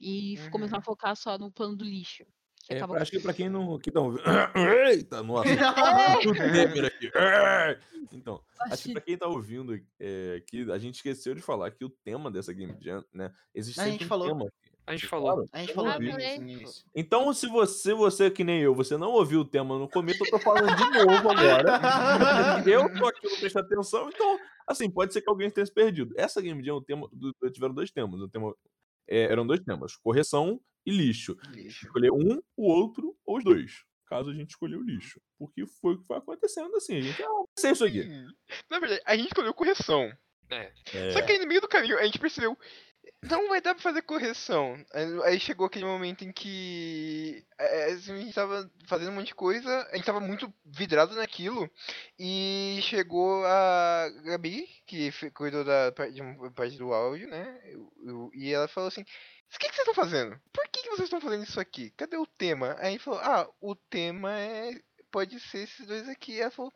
[0.00, 0.50] E Uhum.
[0.50, 2.24] começou a focar só no plano do lixo.
[2.66, 3.78] Que É, acabou acho que pra quem não.
[3.78, 4.14] Que não
[4.90, 5.48] Eita, nossa.
[8.12, 11.84] Então, acho que pra quem tá ouvindo é, aqui, a gente esqueceu de falar que
[11.84, 13.32] o tema dessa Game Jam, né?
[13.54, 14.28] Existe A sempre gente um falou.
[14.28, 14.44] tema.
[14.46, 14.76] aqui.
[14.86, 15.26] A gente falou.
[15.28, 15.48] falaram?
[15.52, 15.92] A gente falou.
[16.94, 20.30] Então, se você, você que nem eu, você não ouviu o tema no começo, eu
[20.30, 22.62] tô falando de novo agora.
[22.64, 26.14] eu tô aqui, não prestando atenção, então, assim, pode ser que alguém tenha se perdido.
[26.16, 28.20] Essa Game Jam, o tema, do- tiveram dois temas.
[28.20, 28.54] O tema,
[29.08, 31.36] é, eram dois temas, correção e lixo.
[31.50, 31.84] Lixo.
[31.86, 33.84] Escolher um, o outro ou os dois.
[34.06, 35.20] Caso a gente escolheu o lixo.
[35.36, 36.98] Porque foi o que foi acontecendo assim.
[36.98, 38.04] A gente, ah, ser isso aqui.
[38.04, 38.26] Sim.
[38.70, 40.10] Na verdade, a gente escolheu correção.
[40.48, 42.56] É, É, Só que aí no meio do caminho a gente percebeu.
[43.22, 44.76] Não vai dar pra fazer correção.
[45.24, 49.34] Aí, chegou aquele momento em que é, assim, a gente tava fazendo um monte de
[49.34, 51.70] coisa, a gente tava muito vidrado naquilo.
[52.18, 57.60] E chegou a Gabi, que cuidou da parte, de uma parte do áudio, né?
[58.34, 59.04] E ela falou assim:
[59.54, 60.40] O que, que vocês estão fazendo?
[60.52, 61.90] Por que, que vocês estão fazendo isso aqui?
[61.90, 62.76] Cadê o tema?
[62.78, 64.72] Aí a gente falou: Ah, o tema é
[65.16, 66.38] pode ser esses dois aqui.
[66.38, 66.72] Ela falou,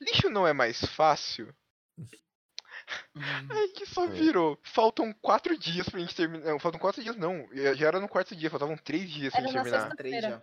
[0.00, 1.52] lixo não é mais fácil?
[1.98, 3.22] Hum.
[3.50, 4.58] A gente só virou.
[4.62, 6.44] Faltam quatro dias pra gente terminar.
[6.44, 7.48] Não, faltam quatro dias não.
[7.52, 9.96] Já já era no quarto dia, faltavam três dias pra Era gente na terminar.
[9.96, 10.42] Três já.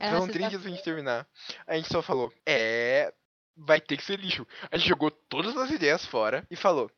[0.00, 1.28] Na três dias pra gente terminar.
[1.66, 3.12] A gente só falou, é.
[3.56, 4.46] Vai ter que ser lixo.
[4.70, 6.90] A gente jogou todas as ideias fora e falou.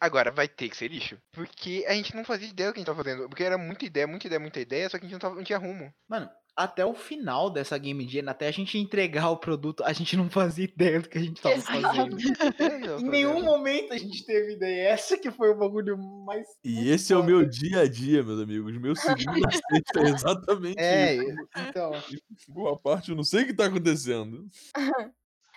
[0.00, 1.18] Agora vai ter que ser lixo.
[1.32, 3.28] Porque a gente não fazia ideia do que a gente tava fazendo.
[3.28, 5.44] Porque era muita ideia, muita ideia, muita ideia, só que a gente não, tava, não
[5.44, 5.92] tinha rumo.
[6.08, 10.16] Mano, até o final dessa Game Jam, até a gente entregar o produto, a gente
[10.16, 11.82] não fazia ideia do que a gente tava Exato.
[11.82, 12.16] fazendo.
[13.00, 14.88] Em nenhum momento a gente teve ideia.
[14.88, 16.46] Essa que foi o bagulho mais.
[16.64, 18.76] E esse é o meu dia a dia, meus amigos.
[18.78, 21.48] Meu segunda sexta é exatamente É, isso.
[21.68, 21.90] então.
[22.48, 24.46] Boa parte, eu não sei o que tá acontecendo.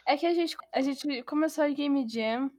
[0.06, 2.52] É que a gente, a gente começou a Game Jam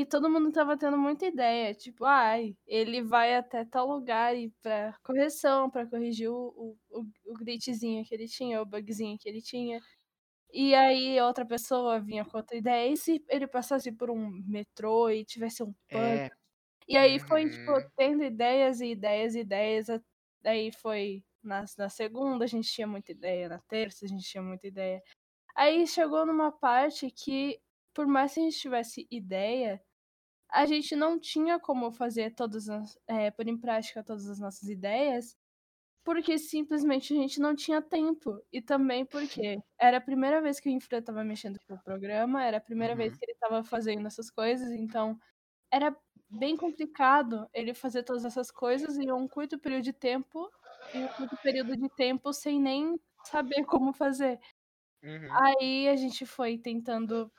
[0.00, 1.74] e todo mundo tava tendo muita ideia.
[1.74, 7.34] Tipo, ai, ele vai até tal lugar e pra correção, pra corrigir o, o, o,
[7.34, 9.80] glitchzinho que ele tinha, o bugzinho que ele tinha.
[10.52, 12.92] E aí outra pessoa vinha com outra ideia.
[12.92, 16.22] E se ele passasse por um metrô e tivesse um pub?
[16.22, 16.30] É,
[16.88, 17.90] E aí foi, tipo, Uhum.
[17.96, 19.90] tendo ideias e ideias e ideias.
[19.90, 20.00] a-
[20.42, 23.48] Daí foi na, na segunda, a gente tinha muita ideia.
[23.48, 25.02] Na terça, a gente tinha muita ideia.
[25.56, 27.60] Aí chegou numa parte que,
[27.94, 29.82] por mais que a gente tivesse ideia,
[30.56, 34.68] a gente não tinha como fazer todas as, é, pôr em prática todas as nossas
[34.68, 35.36] ideias,
[36.04, 38.40] porque simplesmente a gente não tinha tempo.
[38.52, 42.44] E também porque era a primeira vez que o Infra estava mexendo com o programa,
[42.44, 43.18] era a primeira vez Uhum.
[43.18, 45.18] que ele estava fazendo essas coisas, então
[45.72, 45.96] era
[46.30, 50.50] bem complicado ele fazer todas essas coisas em um curto período de tempo,
[50.94, 54.40] em um curto período de tempo sem nem saber como fazer.
[55.02, 55.40] Uhum.
[55.44, 57.30] Aí a gente foi tentando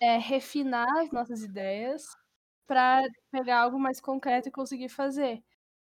[0.00, 2.16] é, refinar as nossas ideias
[2.66, 5.42] para pegar algo mais concreto e conseguir fazer.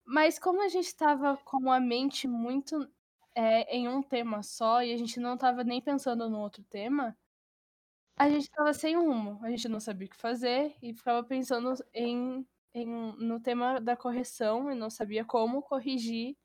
[0.07, 2.88] Mas como a gente estava com a mente muito
[3.35, 7.17] é, em um tema só e a gente não estava nem pensando no outro tema,
[8.17, 9.38] a gente estava sem rumo.
[9.45, 12.87] A gente não sabia o que fazer e ficava pensando em, em,
[13.19, 16.37] no tema da correção e não sabia como corrigir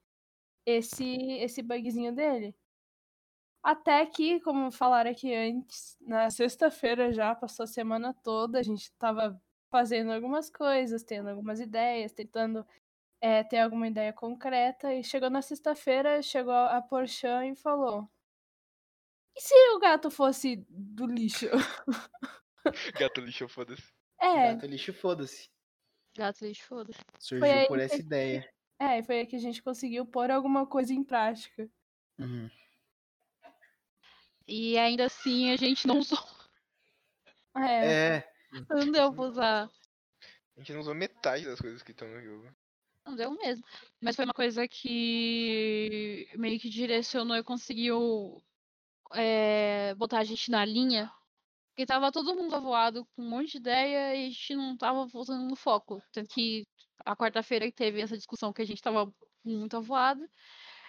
[0.65, 1.05] esse,
[1.39, 2.55] esse bugzinho dele.
[3.67, 8.89] Até que, como falaram aqui antes, na sexta-feira já passou a semana toda, a gente
[8.93, 9.37] tava
[9.69, 12.65] fazendo algumas coisas, tendo algumas ideias, tentando
[13.19, 14.93] é, ter alguma ideia concreta.
[14.93, 18.09] E chegou na sexta-feira, chegou a Porchan e falou:
[19.35, 21.47] E se o gato fosse do lixo?
[22.97, 23.91] Gato lixo, foda-se.
[24.17, 25.49] É, Gato lixo, foda-se.
[26.17, 26.99] Gato lixo, foda-se.
[27.19, 28.49] Surgiu por essa ideia.
[28.79, 31.69] é, e foi aí que a gente conseguiu pôr alguma coisa em prática.
[32.17, 32.49] Uhum.
[34.47, 36.17] E ainda assim a gente não usou.
[37.57, 38.29] É, É,
[38.69, 39.69] Não deu pra usar.
[40.55, 42.49] A gente não usou metade das coisas que estão no jogo.
[43.05, 43.63] Não deu mesmo.
[44.01, 48.41] Mas foi uma coisa que meio que direcionou e conseguiu
[49.13, 51.11] é, botar a gente na linha.
[51.69, 55.05] Porque tava todo mundo avoado com um monte de ideia e a gente não tava
[55.05, 56.01] voltando no foco.
[56.11, 56.67] Tanto que
[57.05, 60.27] a quarta-feira teve essa discussão que a gente tava muito avoado.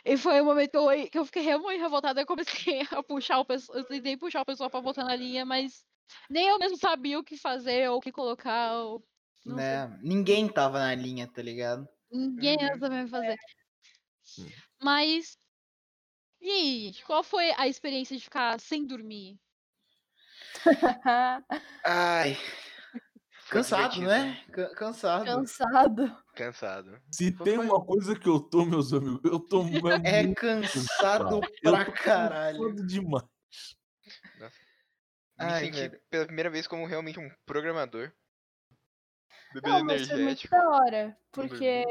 [0.08, 2.20] E foi o momento que eu, que eu fiquei realmente revoltada.
[2.22, 3.78] Eu comecei a puxar o pessoal.
[3.78, 5.84] Eu tentei puxar o pessoal pra botar na linha, mas
[6.30, 8.72] nem eu mesmo sabia o que fazer ou o que colocar.
[8.72, 9.02] Ou...
[9.34, 9.52] Sei.
[9.52, 9.98] né?
[10.02, 11.86] Ninguém tava na linha, tá ligado?
[12.10, 12.66] Ninguém Uhum.
[12.66, 13.36] ia saber fazer.
[14.38, 14.46] Hum.
[14.82, 15.36] Mas.
[16.40, 17.04] E aí, gente?
[17.04, 19.38] Qual foi a experiência de ficar sem dormir?
[21.84, 22.36] Ai.
[23.50, 24.44] Cansado, né?
[24.52, 25.24] Ca- Cansado.
[25.24, 26.16] cansado.
[26.34, 27.02] Cansado.
[27.10, 29.62] Se Foi- tem foi- uma coisa que eu tô, meus amigos, eu tô
[30.04, 32.58] É muito cansado Eu pra tô caralho.
[32.58, 33.24] cansado demais.
[35.38, 36.00] Me Ai, senti velho.
[36.10, 38.12] pela primeira vez como realmente um programador.
[39.54, 41.16] Bebendo Não, mas foi muito da hora.
[41.32, 41.84] Porque.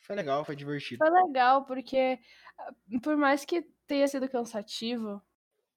[0.00, 1.04] Foi legal, foi divertido.
[1.04, 2.18] foi legal, porque
[2.58, 2.72] ah,
[3.02, 5.20] por mais que tenha sido cansativo,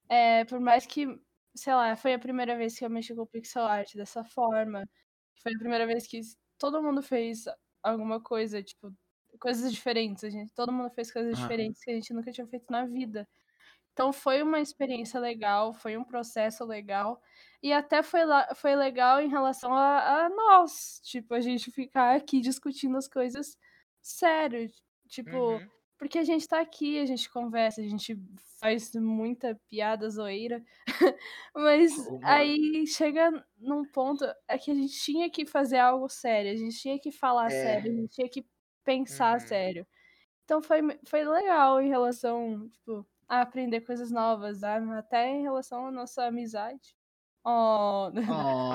[0.08, 1.06] é, por mais que,
[1.56, 4.88] sei lá, foi a primeira vez que eu mexi com pixel art dessa forma.
[5.42, 6.20] Foi a primeira vez que
[6.58, 7.46] todo mundo fez
[7.84, 8.94] alguma coisa, tipo,
[9.40, 10.24] coisas diferentes.
[10.24, 11.40] A gente, todo mundo fez coisas Aham.
[11.40, 13.28] diferentes que a gente nunca tinha feito na vida.
[13.94, 17.22] Então foi uma experiência legal, foi um processo legal.
[17.62, 21.02] E até foi, lá, foi legal em relação a, a nós.
[21.04, 23.58] Tipo, a gente ficar aqui discutindo as coisas
[24.02, 24.70] sério.
[25.10, 25.72] Tipo, Uhum.
[26.02, 28.20] Porque a gente tá aqui, a gente conversa, a gente
[28.60, 30.64] faz muita piada zoeira.
[31.56, 32.20] Mas Humor.
[32.24, 36.76] aí chega num ponto é que a gente tinha que fazer algo sério, a gente
[36.76, 37.50] tinha que falar É.
[37.52, 38.44] sério, a gente tinha que
[38.84, 39.48] pensar Uhum.
[39.48, 39.88] sério.
[40.44, 44.64] Então foi, foi legal em relação, tipo, a aprender coisas novas?
[44.64, 46.96] Até em relação à nossa amizade.
[47.46, 48.74] Oh, Oh.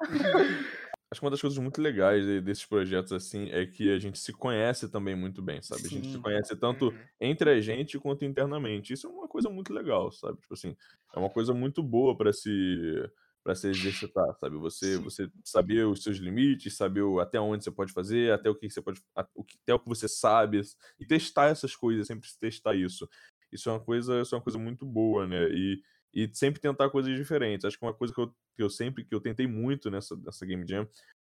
[0.00, 0.68] Oh.
[1.10, 4.18] Acho que uma das coisas muito legais de- desses projetos assim é que a gente
[4.18, 5.86] se conhece também muito bem, sabe?
[5.86, 7.08] A gente se conhece tanto Uhum.
[7.20, 8.92] entre a gente quanto internamente.
[8.92, 10.38] Isso é uma coisa muito legal, sabe?
[10.40, 10.76] Tipo assim,
[11.14, 13.10] é uma coisa muito boa pra se
[13.42, 14.58] para se exercitar, sabe?
[14.58, 14.98] Você Sim.
[14.98, 18.68] você saber os seus limites, saber o- até onde você pode fazer, até o que
[18.68, 20.60] você pode, até o que você sabe
[21.00, 23.08] e testar essas coisas, sempre testar isso.
[23.50, 25.48] Isso é uma coisa, isso é uma coisa muito boa, né?
[25.50, 25.80] E
[26.12, 27.64] e sempre tentar coisas diferentes.
[27.64, 30.44] Acho que uma coisa que eu, que eu sempre que eu tentei muito nessa, nessa
[30.46, 30.88] Game Jam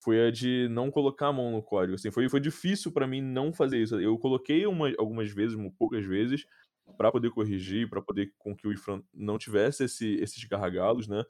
[0.02, 1.96] foi a de não colocar a mão no código.
[1.96, 4.00] Assim, foi, foi difícil pra mim não fazer isso.
[4.00, 6.46] Eu coloquei uma, algumas vezes, poucas vezes,
[6.98, 11.24] pra poder corrigir, pra poder com que o Ifran não tivesse esse, esses gargalos, né?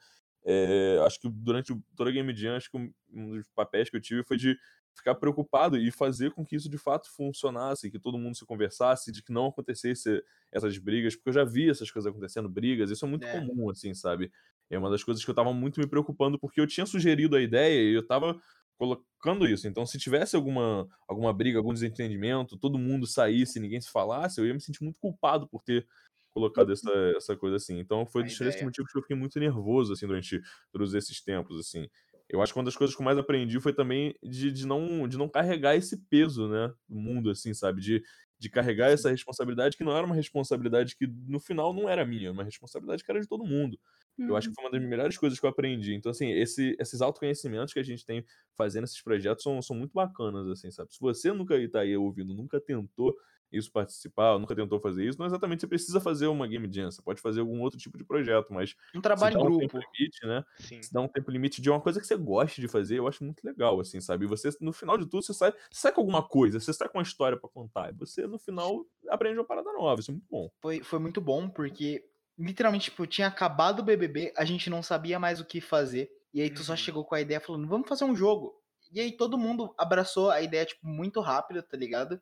[0.45, 2.77] É, acho que durante toda a Game Jam, acho que
[3.11, 4.57] um dos papéis que eu tive foi de
[4.95, 9.11] ficar preocupado e fazer com que isso de fato funcionasse, que todo mundo se conversasse,
[9.11, 10.21] de que não acontecesse
[10.51, 13.31] essas brigas, porque eu já vi essas coisas acontecendo, brigas, isso é muito É.
[13.39, 14.31] comum, assim, sabe?
[14.69, 17.41] É uma das coisas que eu tava muito me preocupando, porque eu tinha sugerido a
[17.41, 18.39] ideia e eu tava
[18.77, 19.67] colocando isso.
[19.67, 24.45] Então, se tivesse alguma, alguma briga, algum desentendimento, todo mundo saísse, ninguém se falasse, eu
[24.47, 25.85] ia me sentir muito culpado por ter
[26.31, 27.79] colocado essa, essa coisa assim.
[27.79, 28.65] Então, foi ideia.
[28.65, 30.39] motivos que eu fiquei muito nervoso, assim, durante
[30.71, 31.89] todos esses tempos, assim.
[32.29, 35.07] Eu acho que uma das coisas que eu mais aprendi foi também de, de, não,
[35.07, 37.81] de não carregar esse peso, né, do mundo, assim, sabe?
[37.81, 38.03] De,
[38.37, 42.31] de carregar essa responsabilidade que não era uma responsabilidade que no final não era minha,
[42.31, 43.79] uma responsabilidade que era de todo mundo.
[44.27, 45.93] Eu acho que foi uma das melhores coisas que eu aprendi.
[45.95, 48.23] Então, assim, esse, esses autoconhecimentos que a gente tem
[48.55, 50.93] fazendo esses projetos são, são muito bacanas, assim, sabe?
[50.93, 53.15] Se você nunca tá aí ouvindo, nunca tentou
[53.51, 57.01] isso participar, nunca tentou fazer isso, não exatamente você precisa fazer uma game jam, você
[57.01, 59.57] pode fazer algum outro tipo de projeto, mas Um trabalho dá em um grupo.
[59.57, 60.43] tempo limite, né?
[60.59, 60.81] Sim.
[60.81, 63.23] Se dá um tempo limite de uma coisa que você goste de fazer, eu acho
[63.23, 64.25] muito legal, assim, sabe?
[64.25, 66.87] E você, no final de tudo, você sai, você sai com alguma coisa, você sai
[66.89, 70.13] com uma história pra contar, e você, no final, aprende uma parada nova, isso é
[70.13, 70.49] muito bom.
[70.61, 72.03] Foi, foi muito bom, porque
[72.37, 76.09] literalmente, tipo, tinha acabado o BBB, a gente não sabia mais o que fazer.
[76.33, 76.75] E aí tu só Uhum.
[76.75, 78.61] chegou com a ideia falando, vamos fazer um jogo.
[78.91, 82.21] E aí todo mundo abraçou a ideia, tipo, muito rápido, tá ligado?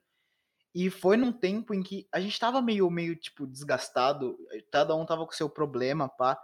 [0.79, 4.37] E foi num tempo em que a gente tava meio, meio, tipo, desgastado.
[4.71, 6.39] Cada um tava com seu problema, pá.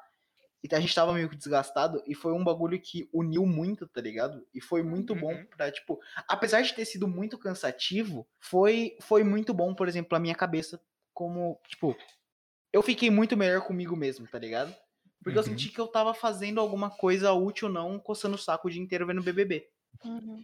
[0.64, 2.02] E a gente tava meio que desgastado.
[2.08, 4.44] E foi um bagulho que uniu muito, tá ligado?
[4.52, 5.46] E foi muito bom Uhum.
[5.56, 6.00] pra, tipo...
[6.28, 10.82] Apesar de ter sido muito cansativo, foi, foi muito bom, por exemplo, a minha cabeça.
[11.14, 11.96] Como, tipo...
[12.72, 14.76] Eu fiquei muito melhor comigo mesmo, tá ligado?
[15.24, 15.50] Porque eu Uhum.
[15.50, 19.06] senti que eu tava fazendo alguma coisa útil, não coçando o saco o dia inteiro
[19.06, 19.70] vendo BBB.
[20.04, 20.44] Uhum.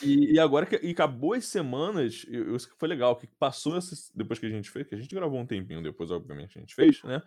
[0.00, 4.10] E, e agora que e acabou as semanas, eu, eu, foi legal, que passou essas,
[4.14, 6.74] depois que a gente fez, que a gente gravou um tempinho depois, obviamente, a gente
[6.74, 7.22] fez, né?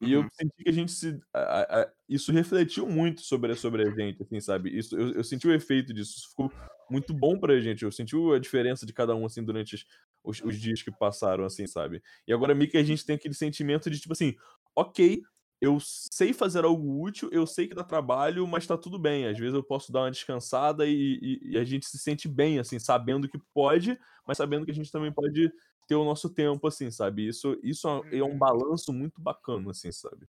[0.00, 0.28] E eu Uhum.
[0.32, 1.20] senti que a gente se.
[1.34, 4.76] a- a- isso refletiu muito sobre, sobre a gente, assim, sabe?
[4.76, 6.54] Isso, eu, eu senti o efeito disso, isso ficou
[6.90, 7.84] muito bom pra gente.
[7.84, 9.86] Eu senti a diferença de cada um, assim, durante os,
[10.24, 12.02] os, os dias que passaram, assim, sabe?
[12.26, 14.36] E agora meio que a gente tem aquele sentimento de, tipo assim,
[14.76, 15.22] ok,
[15.60, 19.26] eu sei fazer algo útil, eu sei que dá trabalho, mas tá tudo bem.
[19.26, 22.58] Às vezes eu posso dar uma descansada e, e- e a gente se sente bem,
[22.58, 25.50] assim, sabendo que pode, mas sabendo que a gente também pode
[25.86, 27.26] ter o nosso tempo, assim, sabe?
[27.28, 28.38] Isso, isso é um Uhum.
[28.38, 30.26] balanço muito bacana, assim, sabe?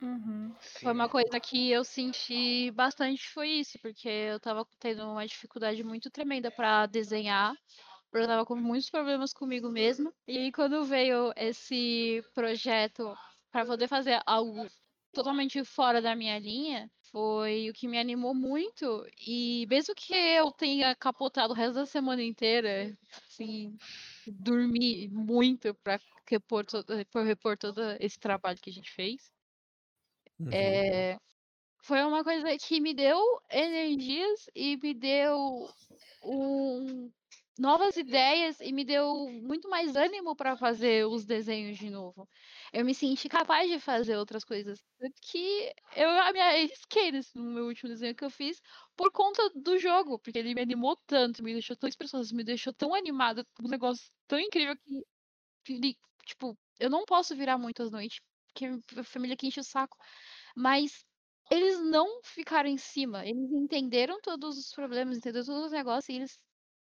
[0.00, 0.54] Uhum.
[0.60, 5.84] Foi uma coisa que eu senti bastante, foi isso, porque eu tava tendo uma dificuldade
[5.84, 7.54] muito tremenda pra desenhar,
[8.12, 10.12] eu tava com muitos problemas comigo mesma.
[10.26, 13.14] E aí quando veio esse projeto
[13.52, 14.66] pra poder fazer algo
[15.12, 19.06] totalmente fora da minha linha, foi o que me animou muito.
[19.26, 22.96] E mesmo que eu tenha capotado o resto da semana inteira,
[23.28, 23.76] assim,
[24.26, 26.64] dormi muito pra repor
[27.24, 29.30] repor todo esse trabalho que a gente fez.
[30.40, 30.50] Uhum.
[30.52, 31.18] É,
[31.82, 33.18] foi uma coisa que me deu
[33.50, 35.68] energias e me deu
[36.24, 37.12] um-
[37.58, 42.28] novas ideias e me deu muito mais ânimo para fazer os desenhos de novo.
[42.72, 44.80] Eu me senti capaz de fazer outras coisas.
[44.98, 48.60] Tanto que eu me arrisquei nesse, no meu último desenho que eu fiz
[48.96, 52.72] por conta do jogo, porque ele me animou tanto, me deixou tão expressoso, me deixou
[52.72, 54.74] tão animada, um negócio tão incrível
[55.64, 58.66] que, tipo, eu não posso virar muito às noites, porque
[59.00, 59.96] a família que enche o saco.
[60.56, 61.04] Mas
[61.50, 63.26] eles não ficaram em cima.
[63.26, 66.38] Eles entenderam todos os problemas, entenderam todos os negócios e eles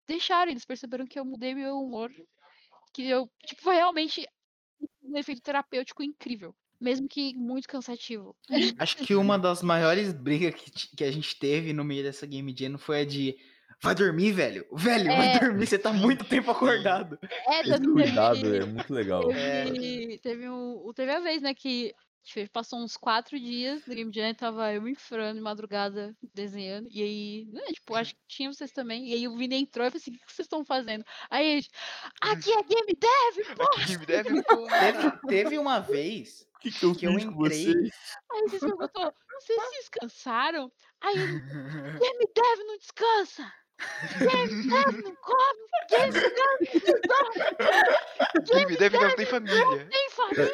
[0.07, 0.51] deixaram.
[0.51, 2.11] Eles perceberam que eu mudei meu humor.
[2.93, 4.25] Que eu, tipo, foi realmente
[5.03, 6.55] um efeito terapêutico incrível.
[6.79, 8.35] Mesmo que muito cansativo.
[8.79, 12.55] Acho que uma das maiores brigas que, que a gente teve no meio dessa Game
[12.57, 13.35] Jam foi a de
[13.81, 14.65] vai dormir, velho.
[14.73, 15.39] Velho, vai É.
[15.39, 17.17] dormir, você tá muito tempo acordado.
[17.47, 19.27] É, Esse cuidado teve, é muito legal.
[19.27, 21.93] teve, teve, um, teve a vez, né, que
[22.27, 26.15] tipo, passou uns quatro dias no Game Jam, tava eu e o Fran de madrugada
[26.33, 26.89] desenhando.
[26.91, 29.09] E aí, né, tipo, acho que tinha vocês também.
[29.09, 31.05] E aí o Vini entrou e falou assim: o que vocês estão fazendo?
[31.29, 31.71] Aí a gente,
[32.21, 33.63] aqui é Game Dev, pô!
[33.81, 34.79] Aqui me deve, porra.
[34.79, 37.73] Teve, teve uma vez que, que eu que eu entrei.
[38.31, 40.71] Aí vocês perguntou, vocês se descansaram?
[41.01, 43.51] Aí ele, Game Dev não descansa!
[48.45, 49.65] Game Dev não tem família.
[49.65, 50.51] não tem família!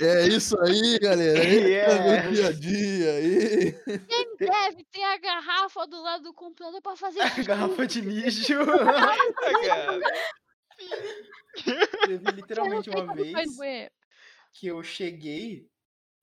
[0.00, 1.38] É isso aí, galera.
[1.44, 2.28] Esse é É.
[2.28, 3.10] o dia a dia.
[3.12, 3.72] aí.
[3.86, 7.42] Game Dev tem a garrafa do lado do computador pra fazer xixi.
[7.44, 8.54] Garrafa de lixo.
[12.06, 13.32] Teve literalmente uma no vez
[14.54, 15.66] que eu cheguei,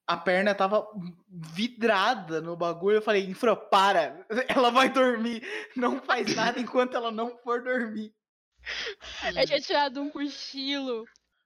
[0.10, 0.88] a perna tava
[1.30, 2.98] vidrada no bagulho.
[2.98, 4.26] Eu falei, Infra, para!
[4.50, 5.44] Ela vai dormir.
[5.76, 8.12] Não faz nada enquanto ela não for dormir.
[9.36, 11.06] Eu tinha tirado um cochilo.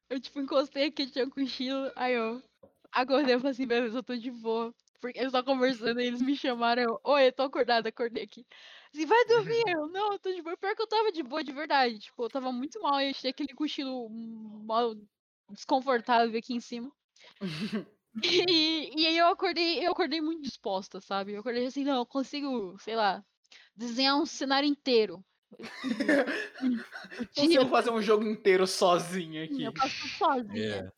[0.10, 1.91] Eu, tipo, encostei aqui, tinha um cochilo.
[1.93, 2.41] Aí eu
[2.89, 4.73] acordei e falei assim, beleza, eu tô de boa.
[5.02, 6.84] Porque eles estavam conversando e eles me chamaram.
[6.84, 8.45] Eu, oi, eu tô acordada, acordei aqui.
[8.93, 9.62] Assim, vai dormir.
[9.67, 10.56] Eu, não, eu tô de boa.
[10.56, 11.99] Pior que eu tava de boa de verdade.
[11.99, 14.95] Tipo, eu tava muito mal e eu tinha aquele cochilo mal
[15.49, 16.89] desconfortável aqui em cima.
[18.21, 21.34] E, e aí eu acordei, eu acordei muito disposta, sabe?
[21.34, 23.23] Eu acordei assim, não, eu consigo, sei lá,
[23.76, 25.23] desenhar um cenário inteiro.
[27.36, 29.63] Consigo fazer um jogo inteiro sozinho aqui.
[29.63, 30.91] eu faço sozinha.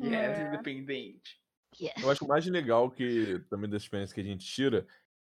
[0.00, 0.04] É.
[0.04, 0.48] Yes, É.
[0.48, 1.40] independente.
[1.80, 1.94] Yes.
[2.02, 4.86] Eu acho mais legal que também da experiência que a gente tira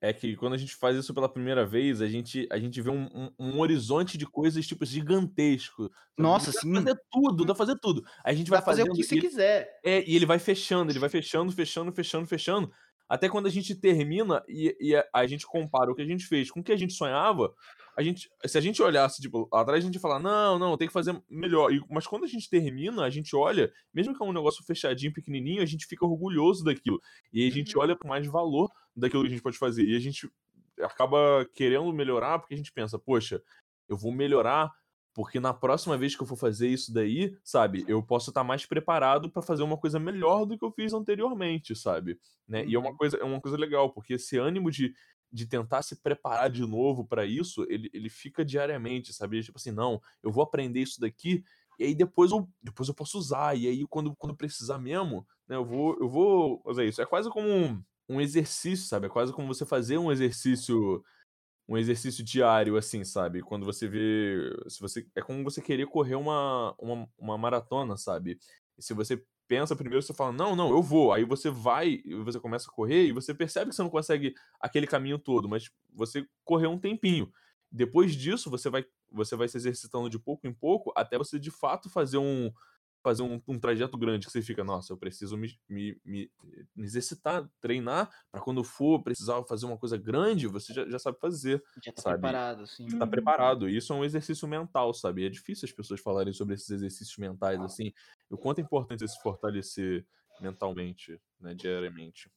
[0.03, 2.91] é que quando a gente faz isso pela primeira vez, a gente, a gente vê
[2.91, 5.89] um, um- um horizonte de coisas tipo gigantesco.
[6.19, 6.73] Nossa, dá sim.
[6.73, 8.03] pra fazer tudo, dá pra fazer tudo.
[8.25, 9.81] Aí a gente Vai vai fazer o que você e ele- quiser.
[9.85, 12.73] É, e ele vai fechando, ele vai fechando, fechando, fechando, fechando.
[13.09, 16.25] Até quando a gente termina e, e a, a gente compara o que a gente
[16.27, 17.53] fez com o que a gente sonhava,
[17.97, 20.89] a gente, se a gente olhasse, tipo, atrás a gente ia falar, não, não, tem
[20.89, 21.71] que fazer melhor.
[21.73, 25.13] E- mas quando a gente termina, a gente olha, mesmo que é um negócio fechadinho,
[25.13, 27.01] pequenininho, a gente fica orgulhoso daquilo.
[27.33, 29.85] E a gente olha com mais valor daquilo que a gente pode fazer.
[29.85, 30.31] E a gente
[30.81, 33.43] acaba querendo melhorar porque a gente pensa, poxa,
[33.89, 34.73] eu vou melhorar
[35.15, 38.65] porque na próxima vez que eu for fazer isso daí, sabe, eu posso estar mais
[38.65, 42.19] preparado pra fazer uma coisa melhor do que eu fiz anteriormente, sabe?
[42.49, 42.65] Né?
[42.65, 42.97] E é uma Uhum.
[42.97, 44.95] coisa, é uma coisa legal, porque esse ânimo de,
[45.31, 49.43] de tentar se preparar de novo pra isso, ele, ele fica diariamente, sabe?
[49.43, 51.45] Tipo assim, não, eu vou aprender isso daqui
[51.79, 55.57] e aí depois eu, depois eu posso usar, e aí quando, quando precisar mesmo, né,
[55.57, 57.01] eu vou, eu vou usar isso.
[57.03, 59.07] É quase como um, um exercício, sabe?
[59.07, 61.03] É quase como você fazer um exercício
[61.69, 63.41] um exercício diário, assim, sabe?
[63.41, 64.53] Quando você vê.
[64.69, 68.39] Se você, é como você querer correr uma, uma, uma maratona, sabe?
[68.77, 71.13] E se você pensa primeiro, você fala, não, não, eu vou.
[71.13, 74.87] Aí você vai você começa a correr e você percebe que você não consegue aquele
[74.87, 77.31] caminho todo, mas você correu um tempinho.
[77.71, 81.51] Depois disso, você vai, você vai se exercitando de pouco em pouco até você de
[81.51, 82.53] fato fazer um.
[83.03, 86.31] Fazer um, um trajeto grande que você fica, nossa, eu preciso me, me, me,
[86.75, 91.19] me exercitar, treinar, para quando for precisar fazer uma coisa grande, você já, já sabe
[91.19, 92.21] fazer Já tá Sabe?
[92.21, 92.87] preparado, assim.
[92.99, 93.69] tá preparado.
[93.69, 95.23] E isso é um exercício mental, sabe?
[95.23, 97.93] E é difícil as pessoas falarem sobre esses exercícios mentais, assim.
[98.31, 100.07] E o quanto é importante se fortalecer
[100.41, 102.31] mentalmente, né, diariamente.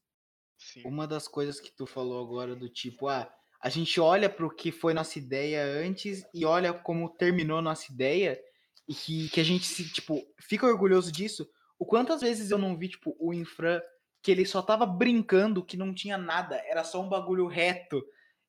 [0.57, 0.81] Sim.
[0.85, 4.71] Uma das coisas que tu falou agora do tipo, ah, a gente olha pro que
[4.71, 8.39] foi nossa ideia antes e olha como terminou nossa ideia
[8.87, 11.47] e que, que a gente se, tipo, fica orgulhoso disso.
[11.79, 13.83] O quantas vezes eu não vi, tipo, o Infra
[14.21, 18.03] que ele só tava brincando, que não tinha nada, era só um bagulho reto.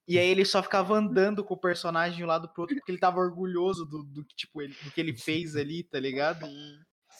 [0.09, 2.93] E aí ele só ficava andando com o personagem de um lado pro outro, porque
[2.93, 6.47] ele tava orgulhoso do, do que, tipo, ele, do que ele fez ali, tá ligado?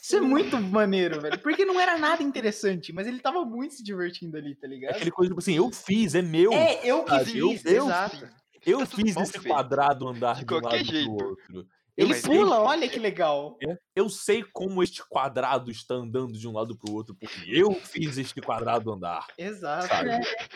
[0.01, 1.37] Isso é muito maneiro, velho.
[1.39, 4.95] Porque não era nada interessante, mas ele tava muito se divertindo ali, tá É ligado?
[4.95, 6.53] aquele coisa tipo assim, eu fiz, é meu.
[6.53, 7.37] É, eu que sabe?
[7.37, 8.29] Eu- fiz, eu exato.
[8.65, 9.47] Eu tá fiz esse feito.
[9.47, 11.15] quadrado andar De de, um lado jeito.
[11.17, 11.67] pro outro.
[11.97, 13.57] Ele Eu sei, pula, olha que legal.
[13.95, 18.19] eu sei como este quadrado está andando de um lado pro outro, porque eu fiz
[18.19, 19.25] este quadrado andar.
[19.35, 19.87] Exato.
[19.87, 20.11] Sabe?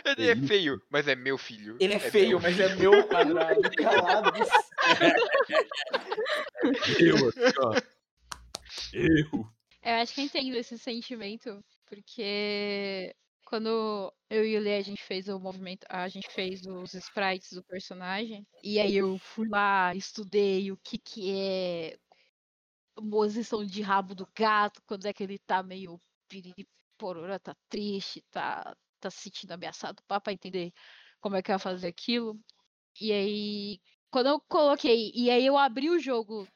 [0.05, 1.77] Ele é feio, mas é meu filho.
[1.79, 2.11] Ele é, meu.
[2.11, 3.59] feio, mas é meu quadrado.
[3.75, 4.31] Calado.
[6.99, 7.15] Eu,
[7.59, 7.73] ó.
[8.93, 9.47] Eu.
[9.83, 13.15] Eu acho que eu entendo esse sentimento, porque
[13.51, 17.51] quando eu e o Lê, a gente fez o movimento, a gente fez os sprites
[17.51, 21.97] do personagem, e aí eu fui lá, estudei o que que é
[22.95, 25.99] posição de rabo do gato, quando é que ele tá meio
[26.97, 30.71] pororó, tá triste, tá, tá se sentindo ameaçado, pá, pra entender
[31.19, 32.39] como é que vai fazer aquilo.
[33.01, 36.47] E aí, quando eu coloquei, e aí eu abri o jogo,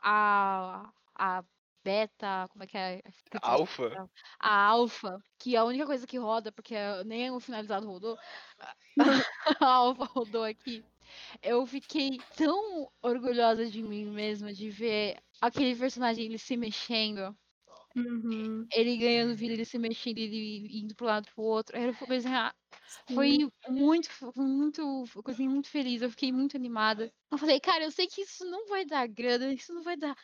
[0.00, 1.44] a, a
[1.86, 3.02] beta, como é que é?
[3.06, 3.88] Esqueci o Alpha?
[3.90, 4.10] nome.
[4.40, 8.18] A alfa, que é a única coisa que roda, porque nem o finalizado rodou,
[9.62, 10.84] a alfa rodou aqui.
[11.40, 17.36] Eu fiquei tão orgulhosa de mim mesma de ver aquele personagem ele se mexendo,
[17.96, 18.68] Uhum.
[18.74, 21.74] ele ganhando vida, ele se mexendo, ele indo pro lado pro outro.
[22.28, 22.54] Ah,
[23.08, 23.14] Sim.
[23.14, 23.38] foi
[23.68, 27.12] muito, muito, coisa muito feliz, eu fiquei muito animada.
[27.30, 30.14] Eu falei, cara, eu sei que isso não vai dar grana, isso não vai dar,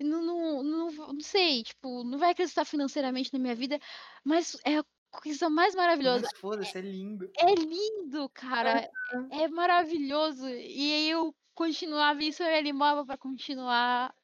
[0.00, 3.78] não, não, não, não sei, tipo, não vai acrescentar financeiramente na minha vida,
[4.24, 6.22] mas é coisa mais maravilhosa.
[6.22, 7.30] Mas foda-se, é lindo.
[7.38, 8.90] É lindo, cara.
[9.30, 10.48] É maravilhoso.
[10.48, 14.14] E aí eu continuava isso, eu animava pra continuar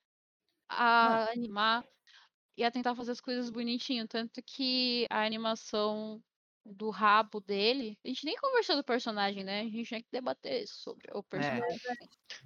[0.68, 1.84] a animar
[2.58, 4.06] e a tentar fazer as coisas bonitinho.
[4.08, 6.20] Tanto que a animação
[6.66, 7.96] do rabo dele.
[8.04, 9.60] A gente nem conversou do personagem, né?
[9.60, 11.78] A gente tinha que debater sobre o personagem.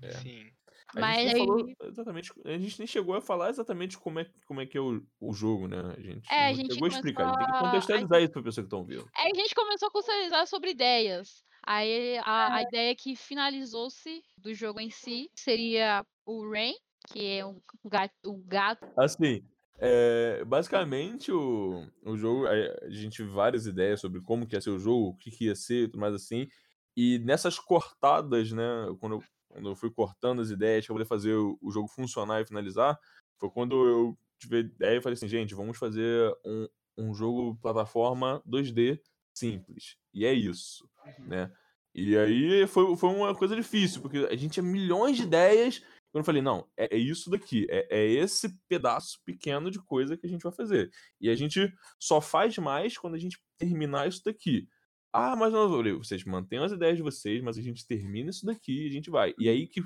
[0.03, 0.13] É.
[0.13, 0.51] Sim.
[0.95, 2.33] A Mas gente aí- falou exatamente.
[2.45, 5.33] A gente nem chegou a falar exatamente como é, como é que é o, o
[5.33, 5.79] jogo, né?
[5.97, 7.25] A gente É, a gente chegou a explicar.
[7.25, 9.09] A gente tem que começou a- contextualizar isso pra pessoa que estão vendo.
[9.17, 11.43] Aí a gente começou a consolidar sobre ideias.
[11.67, 16.75] Aí a, a ideia que finalizou-se do jogo em si seria o Rain,
[17.09, 19.43] que é um gato, um gato Assim,
[19.79, 24.71] é, basicamente o, o jogo, a, gente teve várias ideias sobre como que ia ser
[24.71, 26.49] o jogo, o que, que ia ser e tudo mais assim.
[26.97, 28.65] E nessas cortadas, né,
[29.01, 32.41] quando eu, quando eu fui cortando as ideias pra poder fazer o, o jogo funcionar
[32.41, 32.99] e finalizar,
[33.39, 37.57] foi quando eu tive a ideia e falei assim, gente, vamos fazer um, um jogo
[37.57, 39.01] plataforma 2D
[39.35, 39.97] simples.
[40.13, 41.51] E é isso, né?
[41.95, 45.83] E aí foi, foi uma coisa difícil, porque a gente tinha milhões de ideias.
[46.13, 50.17] Quando eu falei, não, é, é isso daqui, é, é esse pedaço pequeno de coisa
[50.17, 50.91] que a gente vai fazer.
[51.21, 54.69] E a gente só faz mais quando a gente terminar isso daqui.
[55.13, 58.31] Ah, mas não, eu falei, vocês mantenham as ideias de vocês, mas a gente termina
[58.31, 59.35] isso daqui e a gente vai.
[59.39, 59.83] E aí que,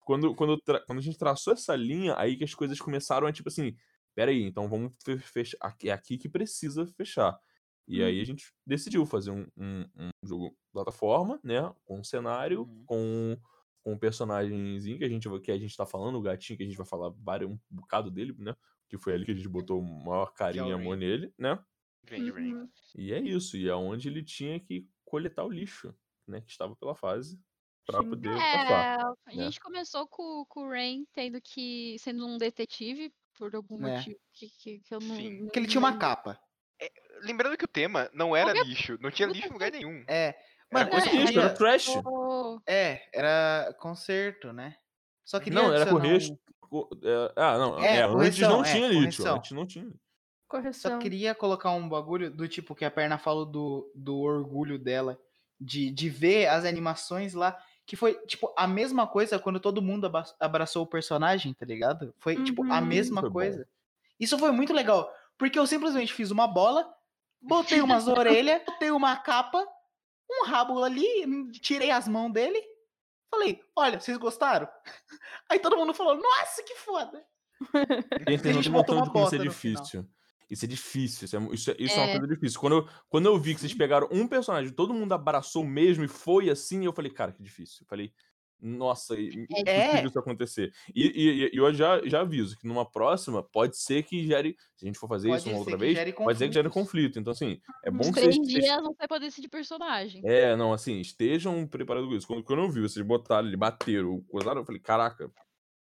[0.00, 3.48] quando, quando, quando a gente traçou essa linha, aí que as coisas começaram a tipo
[3.48, 3.74] assim,
[4.14, 7.38] peraí, então vamos fe- fechar, aqui- é aqui que precisa fechar.
[7.88, 11.60] E aí a gente decidiu fazer um, um, um jogo plataforma, né?
[11.84, 12.84] Com um cenário, Uhum.
[12.86, 13.36] com,
[13.82, 16.66] com um personagemzinho que a gente que a gente tá falando, o gatinho que a
[16.66, 18.54] gente vai falar vários, um bocado dele, né?
[18.88, 21.58] Que foi ali que a gente botou o maior carinho e o amor nele, né?
[22.10, 22.68] Uhum.
[22.96, 25.94] E é isso, e é onde ele tinha que coletar o lixo,
[26.26, 26.40] né?
[26.40, 27.38] Que estava pela fase,
[27.86, 28.08] pra Sim.
[28.10, 29.00] poder passar.
[29.00, 29.44] É, a né?
[29.44, 31.96] gente começou com, com o Rain tendo que.
[31.98, 33.96] sendo um detetive, por algum É.
[33.96, 35.16] motivo que, que, que eu não.
[35.16, 35.30] Sim.
[35.38, 36.38] não Porque ele tinha uma capa.
[37.22, 38.98] Lembrando que o tema não era Qualquer- lixo.
[39.00, 40.04] Não tinha lixo em lugar nenhum.
[40.08, 40.36] É.
[40.72, 41.88] Era Mano, Isso, queria- era trash.
[42.66, 44.76] É, era concerto, né?
[45.24, 46.30] Só queria Não, era adicionar correr.
[46.30, 47.78] um- co- é, ah, não.
[47.84, 49.36] É, É, antes correção, não é, tinha correção.
[49.36, 49.92] Antes não tinha.
[50.48, 50.90] Correção.
[50.92, 55.18] Só queria colocar um bagulho do tipo que a perna falou do, do orgulho dela,
[55.60, 57.56] de, de ver as animações lá,
[57.86, 62.14] que foi, tipo, a mesma coisa quando todo mundo abraçou o personagem, tá ligado?
[62.18, 62.86] Foi, tipo, a Uhum.
[62.86, 63.34] mesma Foi bom.
[63.34, 63.66] coisa.
[64.20, 66.86] Isso foi muito legal, porque eu simplesmente fiz uma bola,
[67.40, 69.66] botei umas orelhas, botei uma capa,
[70.40, 72.60] um rabo ali, tirei as mãos dele,
[73.30, 74.68] falei, olha, vocês gostaram?
[75.50, 77.24] Aí todo mundo falou, nossa, que foda!
[78.28, 80.08] Gente, a não gente botou uma isso é difícil.
[80.50, 81.24] Isso é difícil.
[81.24, 82.18] Isso é, isso é- isso é uma É.
[82.18, 82.60] coisa difícil.
[82.60, 86.08] Quando eu, quando eu vi que vocês pegaram um personagem, todo mundo abraçou mesmo e
[86.08, 87.78] foi assim, eu falei, cara, que difícil.
[87.82, 88.12] Eu falei,
[88.62, 90.72] nossa, é impossível isso acontecer.
[90.94, 94.56] E, e- e eu já, já aviso que numa próxima pode ser que gere.
[94.76, 97.18] Se a gente for fazer Pode isso uma outra vez, pode ser que gere conflito.
[97.18, 100.22] Então, assim, é bom uns que três vocês, dias você pode decidir personagem.
[100.24, 102.26] é, não, assim, estejam preparados com isso.
[102.26, 105.30] Quando, quando eu vi vocês botaram ele, bateram, coisaram, eu falei, caraca,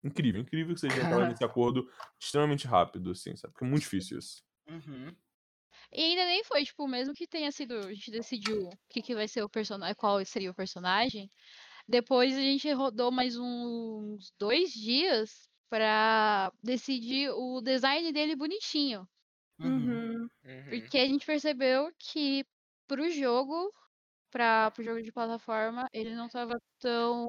[0.04, 1.88] incrível, incrível que vocês entraram nesse acordo
[2.20, 3.54] extremamente rápido, assim, sabe?
[3.54, 4.44] Porque é muito difícil isso.
[4.68, 5.16] Uhum.
[5.94, 7.76] E ainda nem foi, tipo, mesmo que tenha sido.
[7.78, 11.30] A gente decidiu o que, que vai ser o personagem, qual seria o personagem.
[11.92, 19.06] Depois a gente rodou mais uns dois dias pra decidir o design dele bonitinho.
[19.60, 19.68] Uhum.
[19.68, 20.30] Uhum.
[20.46, 20.64] Uhum.
[20.70, 22.46] Porque a gente percebeu que
[22.88, 23.74] pro jogo,
[24.32, 27.28] para pro jogo de plataforma, ele não tava tão.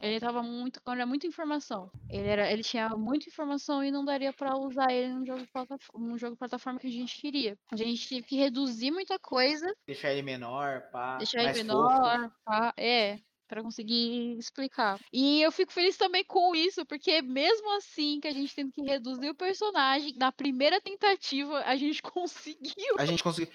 [0.00, 0.80] Ele tava muito.
[0.88, 1.90] Era muita informação.
[2.08, 5.52] Ele, era, ele tinha muita informação e não daria pra usar ele num jogo, de
[5.52, 7.54] plataforma, num jogo de plataforma que a gente queria.
[7.70, 11.18] A gente teve que reduzir muita coisa, Deixar ele menor, pá.
[11.18, 11.66] deixar ele mais fofo.
[11.66, 13.18] menor, pá, é.
[13.46, 14.98] Pra conseguir explicar.
[15.12, 18.82] E eu fico feliz também com isso, porque mesmo assim que a gente tendo que
[18.82, 22.94] reduzir o personagem, na primeira tentativa a gente conseguiu.
[22.98, 23.52] A gente conseguiu.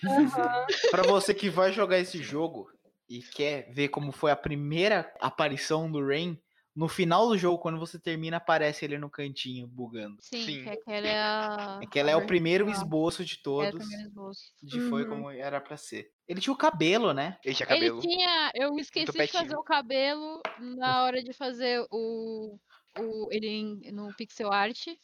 [0.91, 2.69] Pra você que vai jogar esse jogo
[3.09, 6.37] e quer ver como foi a primeira aparição do Rain,
[6.75, 10.17] no final do jogo, quando você termina, aparece ele no cantinho, bugando.
[10.21, 10.63] Sim, Sim.
[10.63, 11.79] que aquela é a.
[11.79, 14.53] Aquele a é o primeiro esboço de é o todos primeiro esboço.
[14.61, 15.09] de foi Uhum.
[15.09, 16.11] como era pra ser.
[16.30, 17.38] Ele tinha o cabelo, né?
[17.43, 17.99] Ele tinha cabelo.
[17.99, 18.51] Ele tinha.
[18.53, 22.57] Eu esqueci de fazer o cabelo na hora de fazer o.
[22.99, 24.86] o ele em- no pixel art.
[24.88, 24.97] E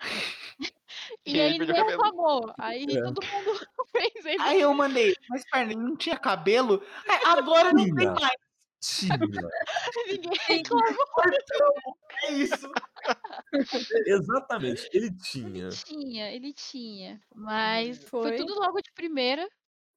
[1.26, 2.02] E ele aí perdeu o ninguém cabelo.
[2.02, 2.54] reclamou.
[2.58, 3.02] Aí É.
[3.02, 4.40] todo mundo fez ele.
[4.40, 6.82] Aí eu mandei, mas perna, ele não tinha cabelo?
[7.06, 8.30] É, agora não tem mais.
[8.82, 9.18] Tinha.
[10.08, 10.96] Ninguém reclamou.
[12.22, 12.72] É isso.
[14.06, 15.66] Exatamente, ele tinha.
[15.66, 17.20] Ele tinha, ele tinha.
[17.34, 18.36] Mas foi, Foi.
[18.36, 19.46] tudo logo de primeira.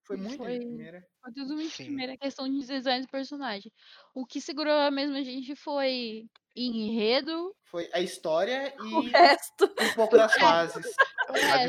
[0.04, 1.08] Foi muito Foi- de primeira.
[1.22, 1.86] Foi tudo de Sim.
[1.86, 3.72] primeira questão de design do personagem.
[4.14, 4.92] O que segurou a
[5.24, 6.26] gente foi
[6.56, 7.56] enredo.
[7.66, 10.86] Foi a história O e resto, um pouco das fases.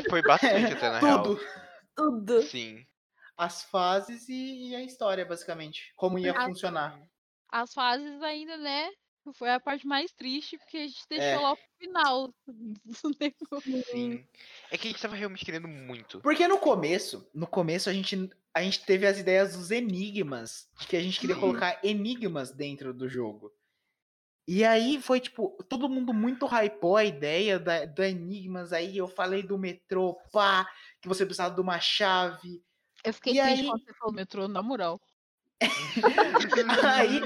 [0.09, 1.23] Foi bastante até, na real.
[1.23, 1.41] Tudo.
[1.95, 2.41] tudo.
[2.43, 2.83] Sim.
[3.37, 5.91] as fases e, e a história, basicamente.
[5.95, 6.99] Como ia Ah, funcionar.
[7.51, 8.89] As fases ainda, né?
[9.33, 11.17] Foi a parte mais triste, porque a gente É.
[11.17, 12.33] deixou lá pro final.
[12.47, 13.83] do negócio.
[13.91, 14.25] Sim.
[14.71, 16.19] É que a gente tava realmente querendo muito.
[16.21, 20.87] Porque no começo, no começo a gente, a gente teve as ideias dos enigmas, de
[20.87, 21.41] que a gente queria Sim.
[21.41, 23.51] colocar enigmas dentro do jogo.
[24.47, 28.71] E aí foi tipo, todo mundo muito hypou a ideia da, da enigmas.
[28.71, 30.69] Aí eu falei do metrô, pá,
[31.01, 32.63] que você precisava de uma chave.
[33.03, 35.01] Eu fiquei E triste aí- quando você falou metrô, na moral.
[36.95, 37.21] aí,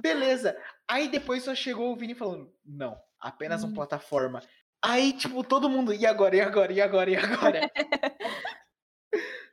[0.00, 0.56] beleza.
[0.92, 3.68] Aí depois só chegou o Vini falando, não, apenas Hum.
[3.68, 4.42] uma plataforma.
[4.84, 7.60] Aí, tipo, todo mundo, e agora, e agora, e agora, e agora?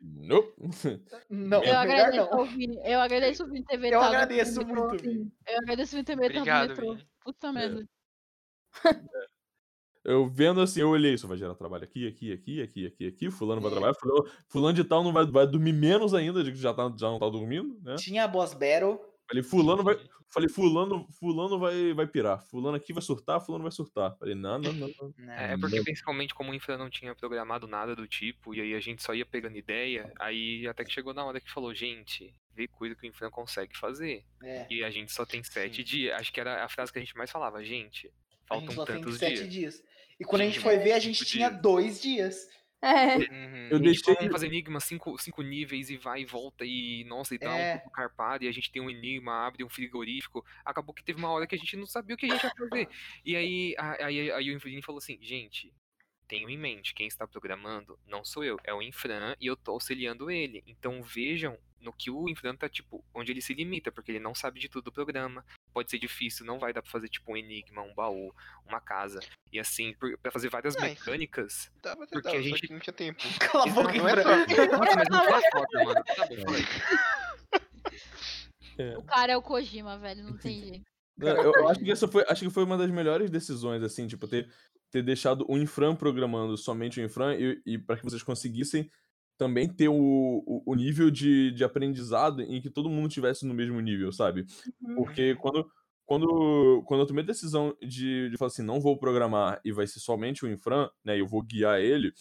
[0.02, 0.54] Nope.
[1.30, 2.46] Não, Eu melhor agradeço não.
[2.46, 2.80] Vini.
[2.86, 4.06] Eu agradeço o Vini ter Eu vetado.
[4.06, 5.32] agradeço muito, Vini.
[5.48, 6.94] Eu agradeço o Vini ter vetado Obrigado, metrô.
[6.94, 7.08] Vini.
[7.24, 7.86] Puta merda.
[10.06, 13.30] Eu vendo assim, eu olhei, isso vai gerar trabalho aqui, aqui, aqui, aqui, aqui, aqui.
[13.30, 16.58] Fulano vai trabalhar, fulano, fulano de tal não vai, vai dormir menos ainda, de que
[16.58, 17.96] já, tá, já não tá dormindo, né?
[17.96, 18.98] Tinha a boss battle.
[19.30, 19.96] Falei, fulano vai.
[20.32, 22.40] Falei, fulano, fulano vai, vai pirar.
[22.46, 24.16] Fulano aqui vai surtar, fulano vai surtar.
[24.18, 24.88] Falei, não, não, não.
[25.00, 25.14] não.
[25.18, 25.54] né?
[25.54, 25.84] É, porque Não.
[25.84, 29.14] principalmente como o Infra não tinha programado nada do tipo, e aí a gente só
[29.16, 33.08] ia pegando ideia, aí até que chegou na hora que falou, gente, vê coisa que
[33.08, 34.24] o Infra consegue fazer.
[34.44, 34.68] É.
[34.70, 35.84] E a gente só tem sete Sim.
[35.84, 36.20] dias.
[36.20, 38.08] Acho que era a frase que a gente mais falava, gente,
[38.52, 39.50] A gente faltam só tem tantos sete dias.
[39.52, 39.84] dias.
[40.20, 41.62] E quando a gente Gente, foi ver, a gente tinha dias.
[41.62, 42.48] dois dias.
[42.82, 43.68] É, Uhum.
[43.72, 44.14] Eu E, deixei.
[44.14, 47.52] tipo, vamos fazer enigma, cinco, cinco níveis e vai e volta e, nossa, e dá
[47.58, 47.76] É.
[47.76, 50.46] um pouco carpado, e a gente tem um enigma, abre um frigorífico.
[50.66, 52.52] Acabou que teve uma hora que a gente não sabia o que a gente ia
[52.58, 52.90] fazer.
[53.26, 55.74] E aí, a- aí, aí o Infran falou assim, gente,
[56.30, 59.72] tenho em mente, quem está programando não sou eu, é o Infran e eu tô
[59.72, 60.64] auxiliando ele.
[60.68, 64.36] Então vejam no que o Infran tá, tipo, onde ele se limita, porque ele não
[64.36, 65.44] sabe de tudo do programa.
[65.74, 68.34] Pode ser difícil, não vai dar pra fazer, tipo, um enigma, um baú,
[68.68, 69.20] uma casa.
[69.52, 71.72] E assim, pra fazer várias isso- mecânicas.
[71.82, 73.24] Dava, Porque dava, a gente- não tinha tempo.
[73.40, 74.16] Cala a Isso boca, não é
[74.68, 76.04] Nossa, mas não foda, mano.
[76.04, 76.66] Tá bom, falei.
[78.98, 80.24] O cara é o Kojima, velho.
[80.24, 80.86] Não tem jeito.
[81.18, 84.08] Não, Eu, eu acho que essa foi, acho que foi uma das melhores decisões, assim,
[84.08, 84.50] tipo, ter,
[84.92, 88.90] ter deixado o Infran programando somente o Infran e, e para que vocês conseguissem
[89.38, 93.54] também ter o, o, o nível de, de aprendizado em que todo mundo tivesse no
[93.54, 94.46] mesmo nível, sabe?
[94.96, 95.66] Porque quando,
[96.06, 99.88] quando, quando eu tomei a decisão de, de falar assim, não vou programar e vai
[99.88, 102.12] ser somente o Infran, né, eu vou guiar ele,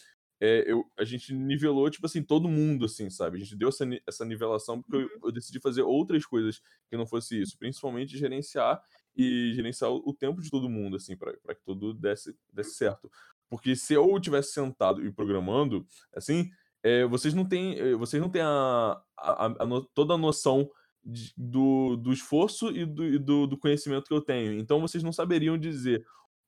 [0.40, 3.36] é, eu, a gente nivelou, tipo assim, todo mundo, assim, sabe?
[3.36, 7.06] A gente deu essa, essa nivelação porque eu, eu decidi fazer outras coisas que não
[7.06, 8.80] fosse isso, principalmente gerenciar
[9.18, 13.10] e gerenciar o, tempo de todo mundo, assim, para que tudo desse, desse certo.
[13.50, 16.50] Porque se eu tivesse sentado e programando, assim,
[16.82, 20.70] é, vocês não têm, é, vocês não têm a, a, a no- toda a noção
[21.04, 24.52] de- do, do esforço e do, e do, do conhecimento que eu tenho.
[24.52, 26.04] Então vocês não saberiam dizer,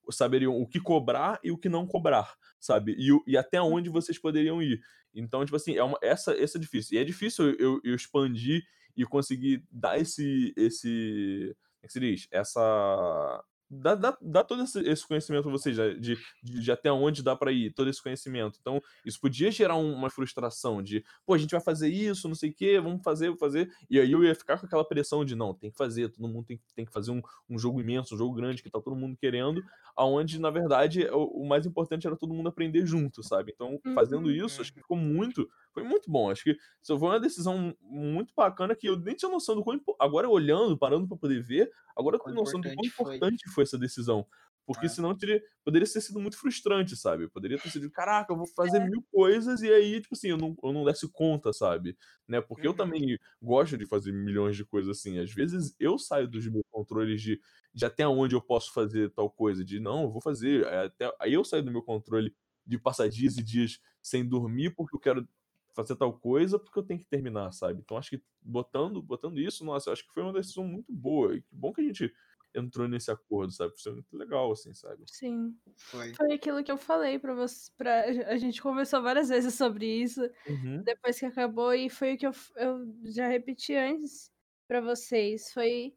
[0.09, 2.95] saberiam o que cobrar e o que não cobrar, sabe?
[2.97, 4.79] E, e até onde vocês poderiam ir.
[5.13, 6.97] Então, tipo assim, é uma, essa, essa é difícil.
[6.97, 8.63] E é difícil eu, eu expandir
[8.95, 12.27] e conseguir dar esse, esse, é que se diz?
[12.31, 17.23] Essa, dá, dá, dá todo esse, conhecimento pra vocês, já, de, de, de até onde
[17.23, 18.57] dá pra ir, todo esse conhecimento.
[18.59, 22.35] Então, isso podia gerar um- uma frustração de, pô, a gente vai fazer isso, não
[22.35, 23.71] sei o quê, vamos fazer, vamos fazer.
[23.89, 26.45] E aí eu ia ficar com aquela pressão de, não, tem que fazer, todo mundo
[26.45, 29.15] tem, tem que fazer um, um jogo imenso, um jogo grande que tá todo mundo
[29.17, 29.63] querendo,
[29.95, 33.51] aonde, na verdade, o, o mais importante era todo mundo aprender junto, sabe?
[33.53, 34.31] Então, fazendo Uhum.
[34.31, 36.29] isso, acho que ficou muito, foi muito bom.
[36.29, 40.29] Acho que foi uma decisão muito bacana que eu nem tinha noção do quão agora
[40.29, 43.21] olhando, parando pra poder ver, agora eu tenho noção do quão importante foi.
[43.21, 44.27] importante foi essa decisão.
[44.65, 44.89] Porque É.
[44.89, 47.27] senão teria, poderia ter sido muito frustrante, sabe?
[47.27, 50.55] Poderia ter sido, caraca, eu vou fazer mil coisas e aí, tipo assim, eu não,
[50.63, 51.97] eu não desse conta, sabe?
[52.27, 52.39] Né?
[52.41, 52.77] Porque eu Uhum.
[52.77, 55.17] também gosto de fazer milhões de coisas assim.
[55.19, 57.41] Às vezes eu saio dos meus controles de,
[57.73, 60.63] de até onde eu posso fazer tal coisa, de não, eu vou fazer.
[60.67, 62.33] é Até, aí eu saio do meu controle
[62.65, 65.27] de passar dias e dias sem dormir porque eu quero
[65.73, 67.79] fazer tal coisa porque eu tenho que terminar, sabe?
[67.81, 71.35] Então acho que botando, botando isso, nossa, eu acho que foi uma decisão muito boa.
[71.35, 72.13] E que bom que a gente
[72.55, 73.73] entrou nesse acordo, sabe?
[73.81, 75.05] Foi muito legal, assim, sabe?
[75.05, 75.57] sim.
[75.77, 76.17] Foi.
[76.17, 77.71] Foi aquilo que eu falei pra você.
[77.77, 78.03] Pra...
[78.29, 80.83] A gente conversou várias vezes sobre isso Uhum.
[80.83, 84.31] depois que acabou, e foi o que eu, eu já repeti antes
[84.67, 85.51] pra vocês.
[85.53, 85.95] Foi,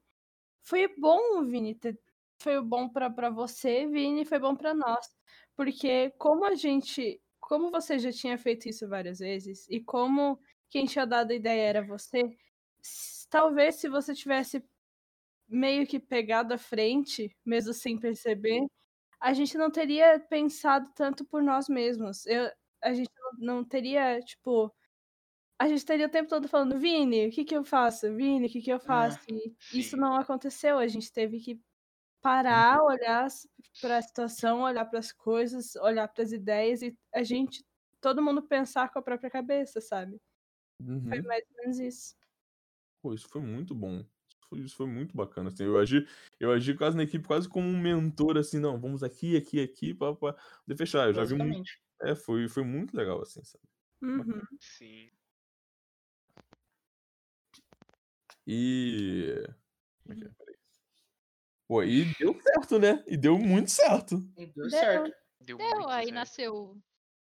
[0.63, 1.75] foi bom, Vini.
[1.77, 1.99] ter-
[2.43, 5.07] Foi bom pra pra você, Vini, e foi bom pra nós.
[5.57, 7.23] Porque como a gente.
[7.41, 10.41] Como você já tinha feito isso várias vezes, e como
[10.71, 12.37] quem tinha dado a ideia era você,
[13.31, 14.65] talvez se você tivesse
[15.49, 18.67] meio que pegado à frente, mesmo sem perceber,
[19.21, 22.27] a gente não teria pensado tanto por nós mesmos.
[22.27, 22.51] Eu,
[22.83, 24.75] a gente não, teria, tipo.
[25.59, 28.15] A gente teria o tempo todo falando, Vini, o que que eu faço?
[28.15, 29.19] Vini, o que que eu faço?
[29.31, 30.79] E isso não aconteceu.
[30.79, 31.61] A gente teve que
[32.21, 33.29] parar, olhar
[33.81, 37.65] para a situação, olhar para as coisas, olhar para as ideias e a gente,
[38.01, 40.21] todo mundo pensar com a própria cabeça, sabe?
[40.81, 41.09] Uhum.
[41.09, 42.15] Foi mais ou menos isso.
[43.01, 44.05] Pô, isso foi muito bom.
[44.55, 45.49] Isso foi, isso foi muito bacana.
[45.49, 46.07] Assim, eu agi,
[46.41, 49.95] eu agi quase na equipe, quase como um mentor, assim, não, vamos aqui, aqui, aqui,
[49.95, 51.09] pra poder fechar.
[51.09, 51.71] Eu já vi muito.
[52.03, 53.65] É, foi, foi muito legal, assim, sabe?
[54.03, 54.43] Uhum.
[54.61, 55.11] Sim.
[58.47, 59.43] E.
[60.03, 60.31] Como é que é?
[60.37, 60.55] Peraí.
[61.67, 63.03] Pô, e deu certo, né?
[63.07, 64.17] E deu muito certo.
[64.37, 65.15] E deu certo.
[65.41, 66.15] Deu, Deu, muito aí certo.
[66.15, 66.79] nasceu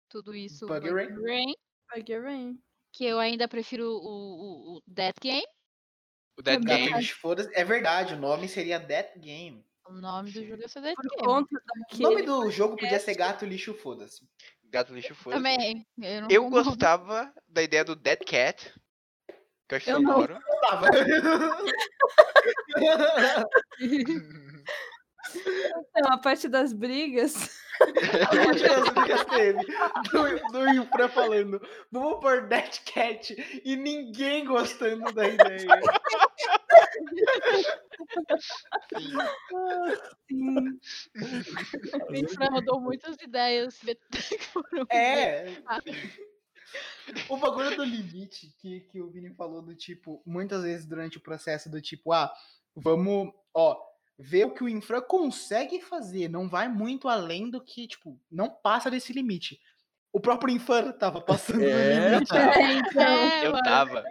[0.09, 0.67] tudo isso.
[0.67, 1.23] Bug Bug Rain.
[1.23, 1.55] Rain,
[1.95, 2.63] Bug Rain.
[2.93, 5.45] que eu ainda prefiro o, o, o Death Game.
[6.37, 6.91] O Dead Também.
[6.91, 7.07] Game.
[7.07, 9.65] Foda É verdade, o nome seria Death Game.
[9.87, 11.47] O nome do jogo é ser Death Por Game.
[11.93, 14.27] O nome do jogo podia ser Gato Lixo Foda-se.
[14.75, 15.87] Gato lixo foda Também.
[16.03, 18.75] Eu, não Eu gostava da ideia do Dead Cat.
[19.69, 20.13] Que eu acho Eu não.
[20.13, 20.39] sonoro.
[25.37, 27.63] Então, a parte das brigas.
[27.75, 29.59] A parte das brigas teve
[30.13, 31.61] do, do Infra falando,
[31.91, 35.67] vamos pôr Dead Cat e ninguém gostando da ideia.
[40.29, 40.79] Sim.
[42.09, 43.81] O Infra mandou muitas ideias
[44.91, 45.57] É.
[45.67, 45.81] Ah.
[47.29, 51.21] O bagulho do limite que, que o Vini falou do tipo, muitas vezes durante o
[51.21, 52.33] processo do tipo, ah,
[52.75, 53.79] vamos, ó,
[54.19, 58.49] ver o que o infra consegue fazer, não vai muito além do que, tipo, não
[58.51, 59.61] passa desse limite.
[60.13, 62.37] O próprio infra tava passando É, do limite.
[62.37, 63.43] É, então.
[63.43, 63.65] Eu mano.
[63.65, 64.05] tava.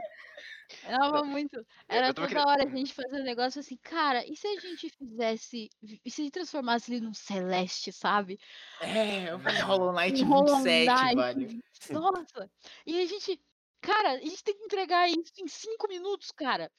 [0.86, 1.66] Era muito.
[1.88, 4.60] Era eu toda querendo- hora a gente fazendo um negócio assim, cara, e se a
[4.60, 5.70] gente fizesse.
[6.04, 8.40] E se a gente transformasse ele num Celeste, sabe?
[8.82, 11.64] É, eu falei Hollow Knight Um Hollow 27, Knight, velho.
[11.92, 12.50] Nossa!
[12.86, 13.40] E a gente.
[13.82, 16.72] Cara, a gente tem que entregar isso em cinco minutos, cara.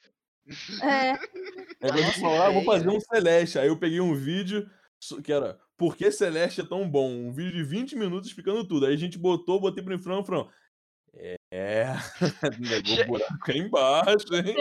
[0.81, 3.57] É, Aí ele falou, ah, vou fazer um Celeste.
[3.57, 4.69] Aí eu peguei um vídeo
[5.23, 7.09] que era Por que Celeste é tão bom?
[7.09, 8.85] Um vídeo de 20 minutos explicando tudo.
[8.85, 10.47] Aí a gente botou, botei pro Fran, Fran.
[11.51, 11.85] É,
[12.59, 14.55] negou o buraco aí embaixo, hein?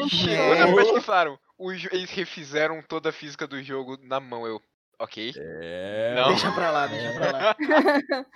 [0.74, 1.38] Parte que falaram,
[1.90, 4.46] eles refizeram toda a física do jogo na mão.
[4.46, 4.62] Eu,
[4.98, 5.32] ok.
[5.36, 6.28] É, Não.
[6.28, 7.54] Deixa pra lá, deixa pra lá.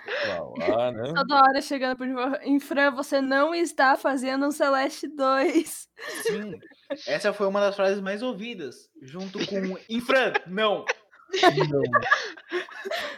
[0.57, 1.13] pra lá, né?
[1.15, 2.07] toda hora chegando por
[2.43, 5.87] em Fran, você não está fazendo um Celeste 2.
[6.23, 6.59] Sim,
[7.07, 10.85] essa foi uma das frases mais ouvidas, junto com Infran, não.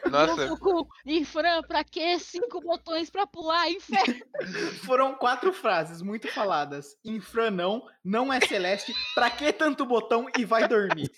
[0.10, 4.16] Nossa, Junto com Infran, pra que cinco botões pra pular, inferno?
[4.86, 6.98] Foram quatro frases muito faladas.
[7.06, 11.10] Infran não, não é celeste, pra que tanto botão e vai dormir.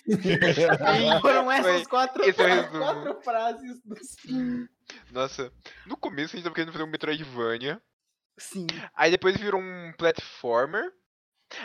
[1.21, 3.95] Foram essas Foi- quatro, esse é quatro frases do
[5.09, 5.51] nossa.
[5.85, 7.81] No começo a gente tava querendo fazer um Metroidvania.
[8.37, 8.67] Sim.
[8.93, 10.91] Aí depois virou um platformer.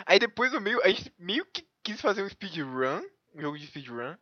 [0.05, 3.01] Aí depois no meio, a gente meio que quis fazer um speedrun.
[3.35, 4.15] Um jogo de speedrun.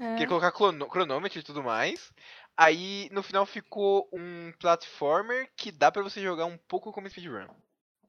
[0.00, 0.12] É.
[0.12, 2.10] Queria colocar cronômetro e tudo mais.
[2.58, 7.46] Aí no final ficou um platformer que dá pra você jogar um pouco como speedrun.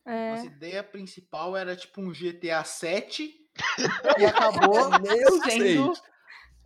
[0.04, 0.32] É.
[0.32, 3.32] Nossa ideia principal era tipo um GTA 7
[4.18, 5.94] e acabou Meu sendo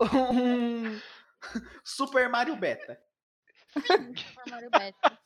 [0.00, 0.98] um
[1.84, 2.98] Super Mario Beta.
[3.68, 4.14] Super
[4.48, 5.18] Mario Beta.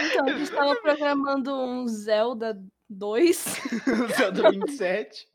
[0.00, 2.58] Então, a gente tava programando um Zelda
[2.88, 3.44] 2.
[4.16, 5.28] Zelda 27.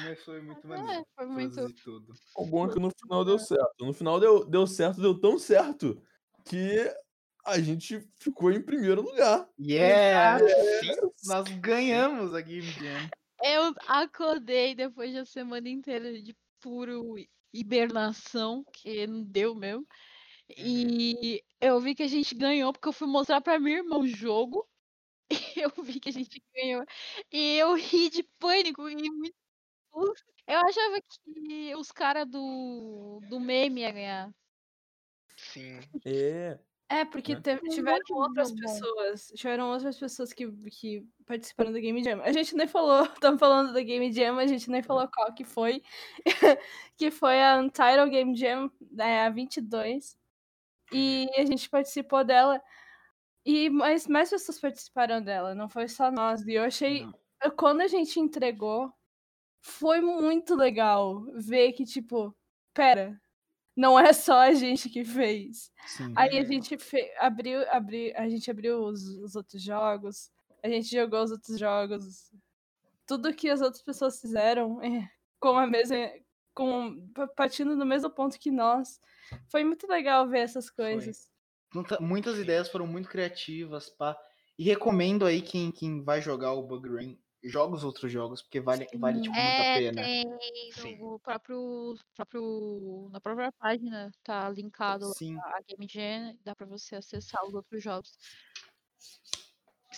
[0.00, 1.06] Mas foi muito É, maneiro.
[1.14, 1.72] foi muito.
[1.74, 2.12] Tudo.
[2.36, 3.84] O bom é que no final deu certo.
[3.84, 6.02] No final deu, deu certo, deu tão certo
[6.44, 6.92] que
[7.44, 9.48] a gente ficou em primeiro lugar.
[9.58, 10.38] Yeah!
[10.80, 11.10] Sim.
[11.26, 13.08] Nós ganhamos a Game Jam.
[13.42, 17.14] Eu acordei depois de uma semana inteira de puro
[17.52, 19.86] hibernação, que não deu mesmo.
[20.56, 24.06] E eu vi que a gente ganhou, porque eu fui mostrar pra minha irmã o
[24.06, 24.68] jogo.
[25.56, 26.84] E eu vi que a gente ganhou.
[27.32, 28.88] E eu ri de pânico.
[28.88, 29.34] E muito...
[30.46, 34.34] Eu achava que os caras do, do meme iam ganhar.
[35.36, 35.80] Sim.
[36.04, 36.58] É.
[36.90, 37.40] É, porque Né?
[37.42, 39.26] teve- tiveram outras pessoas.
[39.36, 42.22] Tiveram outras pessoas que, que participaram da Game Jam.
[42.22, 45.44] A gente nem falou, estamos falando da Game Jam, a gente nem falou qual que
[45.44, 45.82] foi.
[46.96, 50.18] que foi a Untitled Game Jam, né, a 22.
[50.90, 52.62] E a gente participou dela.
[53.44, 56.46] E mais, mais pessoas participaram dela, não foi só nós.
[56.46, 57.04] E eu achei.
[57.04, 57.50] Não.
[57.56, 58.90] Quando a gente entregou,
[59.60, 62.34] foi muito legal ver que, tipo,
[62.74, 63.20] pera,
[63.76, 65.70] não é só a gente que fez.
[65.86, 66.12] Sim.
[66.16, 70.30] Aí a gente fe- abriu, abri, a gente abriu os, os outros jogos,
[70.62, 72.32] a gente jogou os outros jogos,
[73.06, 75.08] tudo que as outras pessoas fizeram é,
[75.40, 75.96] com a mesma,
[76.54, 79.00] com pa- partindo do mesmo ponto que nós.
[79.50, 81.30] Foi muito legal ver essas coisas.
[81.74, 84.16] Muita- Muitas ideias foram muito criativas, pá.
[84.58, 88.60] E recomendo aí quem, quem vai jogar o Bug Rain, joga os outros jogos, porque
[88.60, 90.02] vale, vale tipo, muito a É, pena.
[90.02, 90.24] tem
[90.72, 90.96] Sim.
[90.98, 93.08] no próprio, próprio.
[93.12, 95.36] Na própria página tá linkado Sim.
[95.38, 98.16] a Game Jam, dá pra você acessar os outros jogos.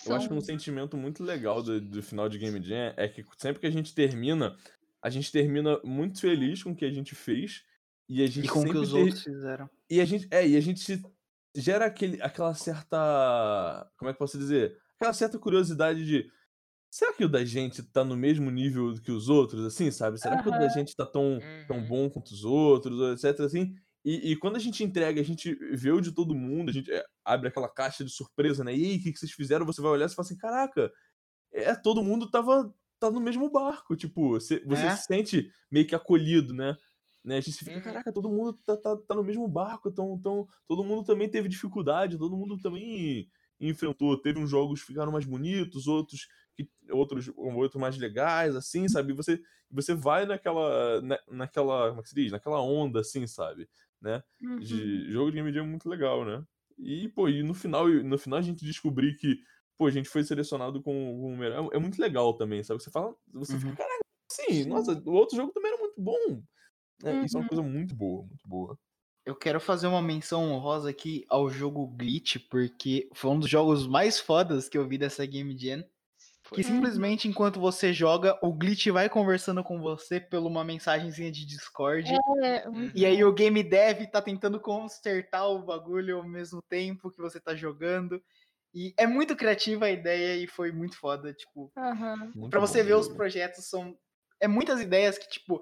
[0.05, 3.07] Eu acho que um São- sentimento muito legal do, do final de Game Jam é
[3.07, 4.57] que sempre que a gente termina,
[5.01, 7.63] a gente termina muito feliz com o que a gente fez
[8.09, 9.69] e a gente E com o que os ter- outros fizeram.
[9.89, 11.01] E a gente, é, e a gente
[11.55, 14.79] gera aquele, aquela certa, como é que eu posso dizer?
[14.95, 16.31] Aquela certa curiosidade de
[16.91, 20.19] será que o da gente tá no mesmo nível que os outros, assim, sabe?
[20.19, 21.87] Será que o da gente tá tão, tão Uhum.
[21.87, 23.73] bom quanto os outros, ou etc, assim?
[24.05, 26.91] E, e quando a gente entrega, a gente vê o de todo mundo, a gente
[26.91, 28.75] é, abre aquela caixa de surpresa, né?
[28.75, 29.65] E aí, o que, que vocês fizeram?
[29.65, 30.91] Você vai olhar e fala assim, caraca,
[31.53, 34.91] é, todo mundo tava tá no mesmo barco, tipo, você, você É.
[34.91, 36.75] se sente meio que acolhido, né?
[37.23, 37.37] né?
[37.37, 37.81] A gente fica, Uhum.
[37.81, 41.49] caraca, todo mundo tá, tá, tá no mesmo barco, tão, tão, todo mundo também teve
[41.49, 43.27] dificuldade, todo mundo também
[43.59, 44.19] enfrentou.
[44.21, 49.13] Teve uns jogos que ficaram mais bonitos, outros que outros, outros mais legais, assim, sabe?
[49.13, 52.31] E Você, você vai naquela, na, naquela, como é que se diz?
[52.31, 53.69] Naquela onda, assim, sabe?
[54.01, 54.23] Né?
[54.41, 54.57] Uhum.
[54.59, 56.43] de jogo de Game Jam é muito legal, né?
[56.77, 59.37] E, pô, e no final, no final a gente descobrir que,
[59.77, 61.69] pô, a gente foi selecionado com, com o melhor.
[61.71, 62.81] É muito legal também, sabe?
[62.81, 63.59] Você fala, você Uhum.
[63.59, 63.99] fica, caraca,
[64.31, 66.41] sim, nossa, o outro jogo também era muito bom.
[67.03, 67.43] É, Isso é Uhum.
[67.43, 68.77] uma coisa muito boa, muito boa.
[69.23, 73.85] Eu quero fazer uma menção honrosa aqui ao jogo Glitch, porque foi um dos jogos
[73.87, 75.83] mais fodas que eu vi dessa Game Jam.
[76.53, 81.45] Que simplesmente enquanto você joga, o Glitch vai conversando com você por uma mensagenzinha de
[81.45, 82.11] Discord.
[82.43, 87.21] É, E aí o game dev tá tentando consertar o bagulho ao mesmo tempo que
[87.21, 88.21] você tá jogando.
[88.73, 91.71] E é muito criativa a ideia e foi muito foda, tipo,
[92.49, 93.97] Pra bom você ver os projetos são
[94.39, 95.61] é muitas ideias que tipo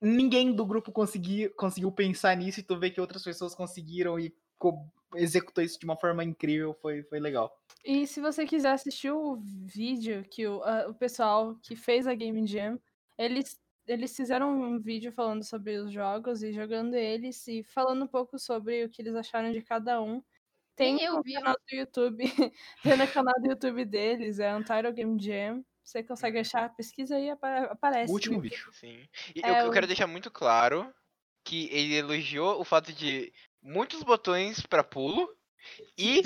[0.00, 4.34] ninguém do grupo consegui, conseguiu pensar nisso e tu vê que outras pessoas conseguiram e
[4.58, 7.56] co- executou isso de uma forma incrível, foi foi legal.
[7.84, 12.14] E se você quiser assistir o vídeo que o, a- o pessoal que fez a
[12.14, 12.78] Game Jam,
[13.18, 18.08] eles, eles fizeram um vídeo falando sobre os jogos e jogando eles e falando um
[18.08, 20.22] pouco sobre o que eles acharam de cada um.
[20.76, 21.34] Tem eu no vi.
[21.34, 22.24] canal do YouTube,
[22.82, 25.64] tem no canal do YouTube deles, é Untitled Game Jam.
[25.84, 28.10] Você consegue achar, pesquisa aí, apa- aparece.
[28.10, 28.72] O último vídeo.
[28.72, 29.00] Sim.
[29.34, 30.94] E É, eu, eu o- quero deixar muito claro
[31.44, 33.32] que ele elogiou o fato de
[33.62, 35.28] muitos botões pra pulo
[35.96, 36.22] e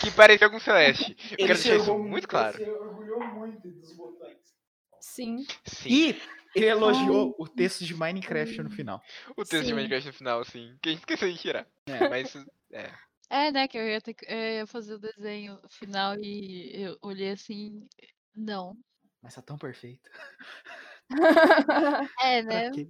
[0.00, 1.16] que parecia com Celeste.
[1.32, 2.58] Eu quero deixar isso muito claro.
[2.80, 4.38] orgulhou muito dos botões.
[5.00, 5.44] Sim.
[5.64, 5.88] Sim.
[5.88, 6.22] E
[6.54, 9.02] ele elogiou o texto de Minecraft no final.
[9.36, 9.74] o texto de sim.
[9.74, 10.76] Minecraft no final, sim.
[10.80, 11.66] Que a gente esqueceu de tirar.
[11.86, 12.08] É.
[12.08, 12.34] Mas
[12.72, 12.92] é.
[13.28, 16.96] É, né, que eu ia, ter que- eu ia fazer o desenho final e eu
[17.02, 17.84] olhei assim,
[18.34, 18.76] não.
[19.20, 20.08] Mas tá tão perfeito.
[22.20, 22.70] É, Pra né?
[22.70, 22.88] quê?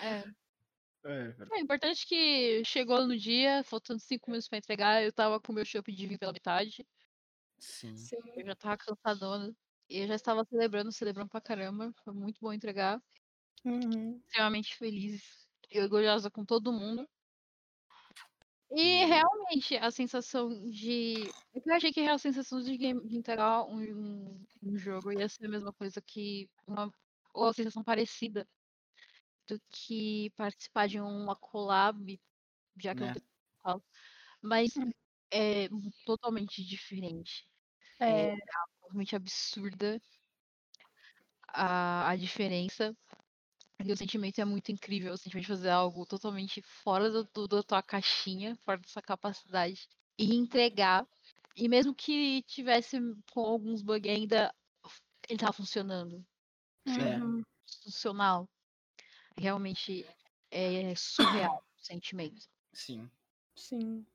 [0.00, 0.24] É.
[1.04, 5.52] É, É importante que chegou no dia, faltando cinco minutos pra entregar, eu tava com
[5.52, 6.84] meu chopp de vinho pela metade,
[7.58, 8.12] sim.
[8.20, 8.32] Sim.
[8.36, 9.54] eu já tava cansadona,
[9.88, 13.00] e eu já estava celebrando, celebrando pra caramba, foi muito bom entregar,
[13.64, 14.22] Uhum.
[14.26, 17.08] extremamente feliz e orgulhosa com todo mundo.
[18.70, 19.06] E Hum.
[19.06, 21.34] realmente, a sensação de.
[21.54, 23.78] é Eu achei que a sensação de, game, de entregar um,
[24.34, 26.48] um, um jogo ia ser a mesma coisa que.
[26.66, 26.90] Uma,
[27.34, 28.46] ou a sensação parecida
[29.48, 32.20] do que participar de uma collab,
[32.80, 33.14] já que eu Né.
[33.14, 33.26] não tenho
[33.62, 33.84] falo,
[34.42, 34.90] Mas Hum.
[35.32, 35.68] é
[36.06, 37.48] totalmente diferente.
[38.00, 38.36] É,
[38.82, 40.00] Totalmente absurda
[41.48, 42.96] a, a diferença.
[43.84, 47.48] E o sentimento é muito incrível, o sentimento de fazer algo totalmente fora do, do-
[47.48, 49.88] da tua caixinha, fora da sua capacidade,
[50.18, 51.06] e entregar.
[51.56, 52.98] E mesmo que tivesse
[53.32, 54.54] com alguns bugs ainda,
[55.28, 56.24] ele tava funcionando.
[56.86, 57.22] É.
[57.82, 58.48] Funcional.
[59.36, 60.06] Realmente
[60.50, 62.46] é surreal o sentimento.
[62.72, 63.10] Sim.
[63.56, 64.06] Sim.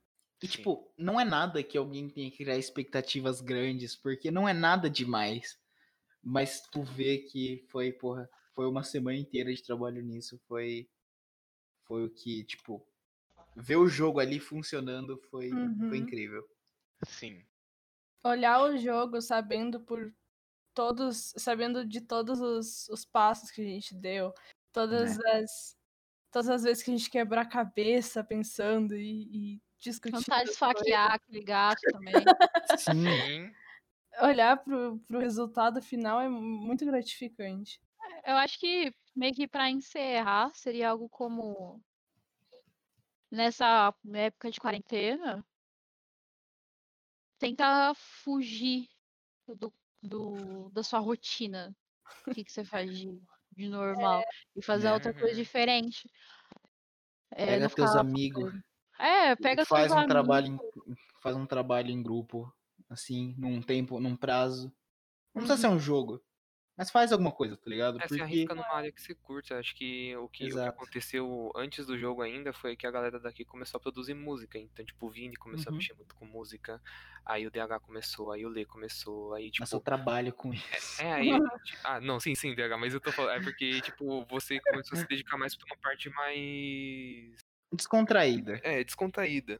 [0.41, 0.53] E, Sim.
[0.53, 4.89] tipo, não é nada que alguém tenha que criar expectativas grandes, porque não é nada
[4.89, 5.59] demais.
[6.23, 10.39] Mas tu vê que foi, porra, foi uma semana inteira de trabalho nisso.
[10.47, 10.89] Foi.
[11.85, 12.85] Foi o que, tipo.
[13.55, 15.89] Ver o jogo ali funcionando foi, Uhum.
[15.89, 16.47] foi incrível.
[17.07, 17.43] Sim.
[18.23, 20.13] olhar o jogo sabendo por
[20.73, 24.33] todos, sabendo de todos os, os passos que a gente deu,
[24.77, 25.77] todas as
[26.31, 30.19] todas as vezes que a gente quebrou a cabeça pensando e, e discutindo.
[30.23, 32.23] Tentar esfaquear aquele gato também.
[32.77, 33.51] Sim.
[34.21, 37.81] Olhar pro, pro resultado final é muito gratificante.
[38.25, 41.81] Eu acho que meio que pra encerrar seria algo como
[43.31, 45.45] nessa época de quarentena
[47.39, 48.87] tentar fugir
[49.47, 51.75] do, do- da sua rotina.
[52.25, 53.21] O que, que você faz de,
[53.57, 54.23] de normal
[54.55, 54.93] e fazer né?
[54.93, 55.41] outra coisa Uhum.
[55.41, 56.09] diferente.
[57.31, 58.53] É, Pega teus amigos.
[58.99, 60.67] É, pega faz seus um trabalho amigos.
[60.87, 62.51] em, faz um trabalho em grupo,
[62.89, 64.71] assim, num tempo, num prazo.
[65.33, 66.23] Não precisa ser um jogo.
[66.77, 67.99] Mas faz alguma coisa, tá ligado?
[67.99, 68.21] É, Porque.
[68.21, 69.51] arrisca numa área que você curte.
[69.51, 73.19] Acho que o que, o que aconteceu antes do jogo ainda foi que a galera
[73.19, 74.59] daqui começou a produzir música.
[74.59, 75.77] Então, tipo, o Vini começou Uhum.
[75.77, 76.79] a mexer muito com música.
[77.25, 79.63] Aí o DH começou, aí o Lê começou, aí, tipo.
[79.63, 81.01] Mas eu trabalho com isso.
[81.01, 81.31] É, aí.
[81.31, 83.37] a gente- Ah, não, sim, sim, DH, mas eu tô falando.
[83.37, 87.43] É porque, tipo, você começou a se dedicar mais pra uma parte mais.
[87.73, 88.61] Descontraída.
[88.63, 89.59] É, descontraída.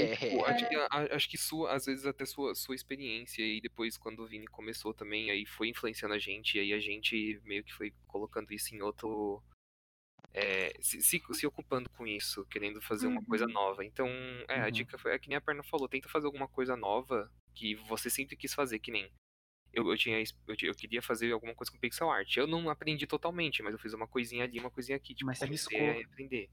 [0.00, 0.30] É.
[0.30, 3.96] Pô, acho, que, a- acho que sua, às vezes até sua, sua experiência, e depois
[3.96, 7.64] quando o Vini começou também, aí foi influenciando a gente, e aí a gente meio
[7.64, 9.42] que foi colocando isso em outro.
[10.34, 13.52] é, se, se, se ocupando com isso, querendo fazer uma coisa Uhum.
[13.52, 13.84] nova.
[13.84, 14.08] Então,
[14.48, 14.70] é, a Uhum.
[14.70, 18.08] dica foi, é que nem a perna falou, tenta fazer alguma coisa nova que você
[18.10, 19.10] sempre quis fazer, que nem.
[19.72, 22.36] Eu, eu, tinha, eu, eu queria fazer alguma coisa com pixel art.
[22.36, 25.14] Eu não aprendi totalmente, mas eu fiz uma coisinha ali, uma coisinha aqui.
[25.14, 25.78] Tipo, Mas você arriscou.
[25.80, 26.50] a aprender.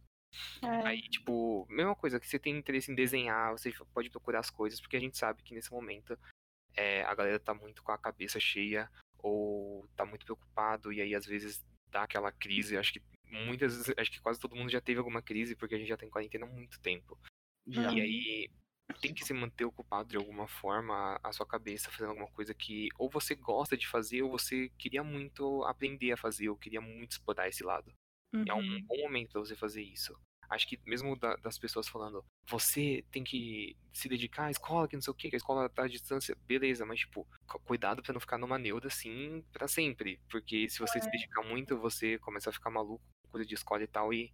[0.61, 0.87] É.
[0.87, 4.79] Aí, tipo, mesma coisa, que você tem interesse em desenhar, você pode procurar as coisas,
[4.79, 6.17] porque a gente sabe que nesse momento
[6.75, 11.15] é, a galera tá muito com a cabeça cheia, ou tá muito preocupado, e aí
[11.15, 12.77] às vezes dá aquela crise.
[12.77, 15.77] Acho que muitas vezes, acho que quase todo mundo já teve alguma crise, porque a
[15.77, 17.17] gente já tem quarentena há muito tempo.
[17.67, 17.91] Já.
[17.91, 18.51] E aí
[19.01, 22.89] tem que se manter ocupado de alguma forma a sua cabeça fazendo alguma coisa que
[22.97, 27.13] ou você gosta de fazer, ou você queria muito aprender a fazer, ou queria muito
[27.13, 27.91] explorar esse lado.
[28.47, 28.85] É um Uhum.
[28.85, 30.17] bom momento pra você fazer isso.
[30.49, 34.95] Acho que mesmo da- das pessoas falando, você tem que se dedicar à escola, que
[34.95, 38.03] não sei o que, que a escola tá à distância, beleza, mas tipo, cu- cuidado
[38.03, 40.19] pra não ficar numa neuda assim pra sempre.
[40.29, 43.83] Porque se você se dedicar muito, você começa a ficar maluco com coisa de escola
[43.83, 44.13] e tal.
[44.13, 44.31] E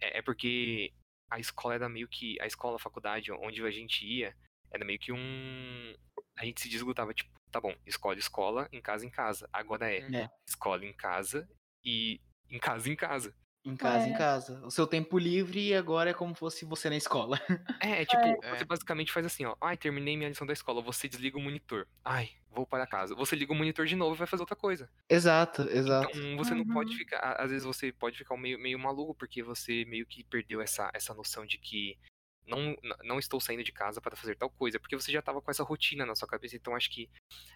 [0.00, 0.92] é, é porque
[1.30, 2.40] a escola era meio que.
[2.40, 4.36] A escola, a faculdade, onde a gente ia,
[4.72, 5.94] era meio que um.
[6.38, 9.48] A gente se desgrudava, tipo, tá bom, escola, escola, em casa, em casa.
[9.52, 10.28] Agora é, É.
[10.48, 11.48] escola em casa
[11.84, 12.20] e
[12.50, 13.34] em casa, em casa.
[13.64, 14.16] Em casa, em É.
[14.16, 14.64] casa.
[14.64, 17.38] O seu tempo livre agora é como fosse você na escola.
[17.82, 18.56] É, tipo, É.
[18.56, 19.56] você basicamente faz assim, ó.
[19.60, 20.80] Ai, terminei minha lição da escola.
[20.82, 21.86] Você desliga o monitor.
[22.04, 23.14] Ai, vou para casa.
[23.16, 24.88] Você liga o monitor de novo e vai fazer outra coisa.
[25.10, 26.16] Exato, exato.
[26.16, 26.98] Então você não pode Uhum.
[26.98, 27.32] ficar.
[27.40, 31.12] Às vezes você pode ficar meio, meio maluco, porque você meio que perdeu essa, essa
[31.12, 31.98] noção de que
[32.46, 34.78] não, não estou saindo de casa para fazer tal coisa.
[34.78, 36.56] Porque você já tava com essa rotina na sua cabeça.
[36.56, 37.10] Então acho que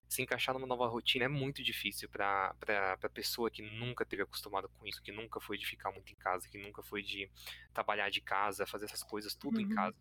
[0.09, 4.68] se encaixar numa nova rotina é muito difícil pra, pra pessoa que nunca teve acostumado
[4.68, 7.30] com isso, que nunca foi de ficar muito em casa, que nunca foi de
[7.72, 9.74] trabalhar de casa, fazer essas coisas tudo em Uhum.
[9.74, 9.97] casa.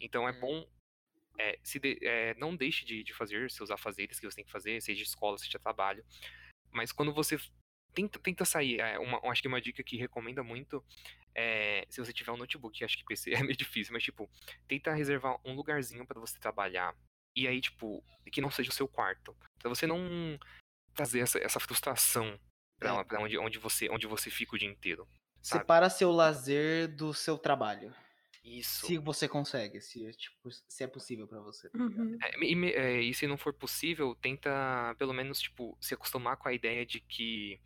[0.00, 0.40] Então é Uhum.
[0.40, 0.68] bom.
[1.38, 4.50] é, se de- é, não deixe de, de fazer seus afazeres que você tem que
[4.52, 6.04] fazer, seja escola, seja trabalho.
[6.70, 7.38] Mas quando você
[7.94, 10.84] tenta, tenta sair, é, uma, eu acho que uma dica que recomenda muito
[11.34, 14.28] é se você tiver um notebook, acho que PC é meio difícil, mas tipo,
[14.68, 16.94] tenta reservar um lugarzinho pra você trabalhar.
[17.34, 19.34] E aí, tipo, que não seja o seu quarto.
[19.58, 20.38] Pra você não
[20.94, 22.38] trazer essa, essa frustração
[22.78, 23.04] pra, É.
[23.04, 25.08] pra onde, onde, você, onde você fica o dia inteiro.
[25.40, 25.62] Sabe?
[25.62, 27.94] Separa seu lazer do seu trabalho.
[28.44, 28.86] Isso.
[28.86, 31.78] Se você consegue, se, é, tipo, se é possível pra você, tá?
[31.78, 32.18] Uhum.
[32.20, 36.48] É, e, é, e se não for possível, tenta pelo menos, tipo, se acostumar com
[36.48, 37.60] a ideia de que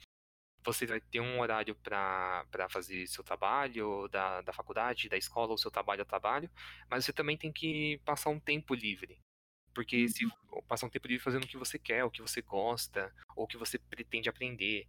[0.67, 5.59] você vai ter um horário pra fazer seu trabalho, da, da faculdade, da escola, ou
[5.59, 6.51] seu trabalho a trabalho,
[6.91, 9.19] mas você também tem que passar um tempo livre.
[9.73, 10.27] Porque se
[10.67, 13.47] passar um tempo livre fazendo o que você quer, o que você gosta, ou o
[13.47, 14.87] que você pretende aprender.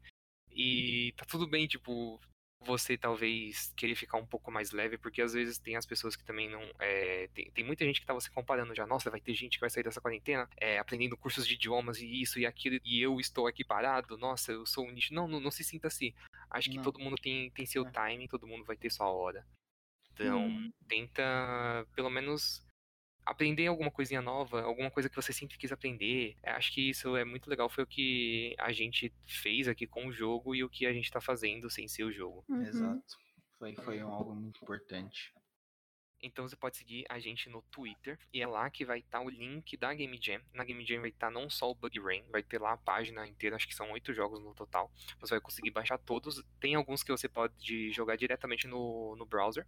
[0.50, 2.20] E tá tudo bem, tipo,
[2.62, 6.24] você talvez querer ficar um pouco mais leve, porque às vezes tem as pessoas que
[6.24, 6.62] também não.
[6.80, 8.86] é, tem, tem muita gente que tava se comparando já.
[8.86, 12.22] Nossa, vai ter gente que vai sair dessa quarentena é, aprendendo cursos de idiomas e
[12.22, 14.18] isso e aquilo, e eu estou aqui parado.
[14.18, 15.14] Nossa, eu sou um nicho.
[15.14, 16.14] Não, não, não se sinta assim.
[16.50, 16.84] Acho que Não.
[16.84, 17.92] todo mundo tem, tem seu É.
[17.92, 19.46] timing, todo mundo vai ter sua hora.
[20.14, 20.72] Então, Uhum.
[20.88, 22.66] tenta pelo menos
[23.30, 26.36] aprender alguma coisinha nova, alguma coisa que você sempre quis aprender.
[26.42, 30.08] É, Acho que isso é muito legal, foi o que a gente fez aqui com
[30.08, 32.44] o jogo e o que a gente tá fazendo sem ser o jogo.
[32.50, 32.62] Uhum.
[32.64, 33.18] Exato.
[33.60, 35.34] Foi, foi um- algo muito importante.
[36.20, 39.30] Então você pode seguir a gente no Twitter e é lá que vai estar o
[39.30, 40.42] link da Game Jam.
[40.52, 43.28] Na Game Jam vai estar não só o Bug Rain, vai ter lá a página
[43.28, 44.92] inteira, acho que são oito jogos no total.
[45.20, 46.44] Você vai conseguir baixar todos.
[46.60, 49.68] Tem alguns que você pode jogar diretamente no, no browser.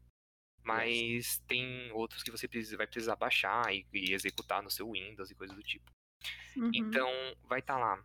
[0.69, 5.29] Mas tem outros que você precisa, vai precisar baixar e, e executar no seu Windows
[5.29, 5.91] e coisas do tipo.
[6.55, 6.71] Uhum.
[6.73, 7.09] Então,
[7.43, 8.03] vai estar lá.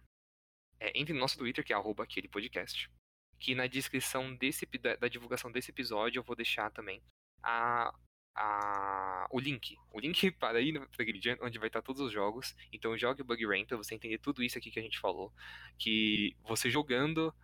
[0.81, 2.91] É, entre no nosso Twitter, que é arroba aquele podcast.
[3.39, 7.03] Que na descrição desse, da, da divulgação desse episódio eu vou deixar também
[7.43, 7.95] a,
[8.35, 9.77] a, o link.
[9.93, 12.55] O link para ir no pra Game Jam, onde vai estar todos os jogos.
[12.73, 15.33] Então jogue o Bug Rain pra você entender tudo isso aqui que a gente falou.
[15.79, 17.35] Que você jogando.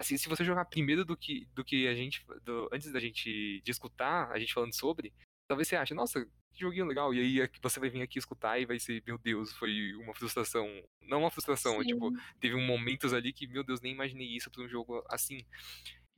[0.00, 2.24] Assim, se você jogar primeiro do que, do que a gente.
[2.42, 5.12] do- antes da gente de escutar, a gente falando sobre,
[5.46, 7.12] talvez você ache, nossa, que joguinho legal.
[7.14, 10.14] E aí aqui- você vai vir aqui escutar e vai ser, meu Deus, foi uma
[10.14, 10.66] frustração.
[11.02, 14.50] Não uma frustração, é tipo, teve um momentos ali que, meu Deus, nem imaginei isso
[14.50, 15.44] pra um jogo assim.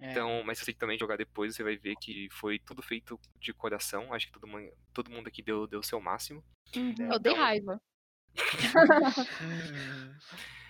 [0.00, 3.18] É, Então, mas se você também jogar depois, você vai ver que foi tudo feito
[3.40, 4.12] de coração.
[4.14, 6.42] Acho que todo mundo, todo mundo aqui deu deu o seu máximo.
[6.76, 6.94] Uhum.
[7.12, 7.80] Eu dei Então- raiva.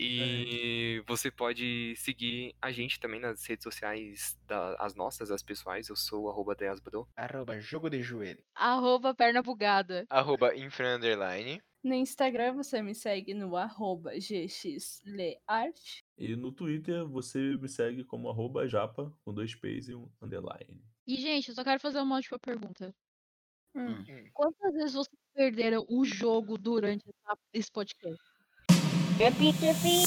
[0.00, 5.88] E você pode seguir a gente também nas redes sociais, da- as nossas, as pessoais.
[5.88, 7.08] Eu sou o arroba Deasbro.
[7.16, 8.42] Arroba jogo de joelho.
[8.54, 10.06] Arroba perna bugada.
[10.08, 11.60] Arroba infra underline.
[11.82, 16.02] No Instagram você me segue no arroba gxleart.
[16.16, 20.82] E no Twitter você me segue como arroba japa, com dois P's e um underline.
[21.06, 22.94] E, gente, eu só quero fazer uma última pergunta.
[23.74, 24.04] Hum.
[24.08, 24.30] Hum.
[24.32, 27.04] Quantas vezes vocês perderam o jogo durante
[27.52, 28.18] esse podcast?
[29.18, 30.04] Drippy, drippy.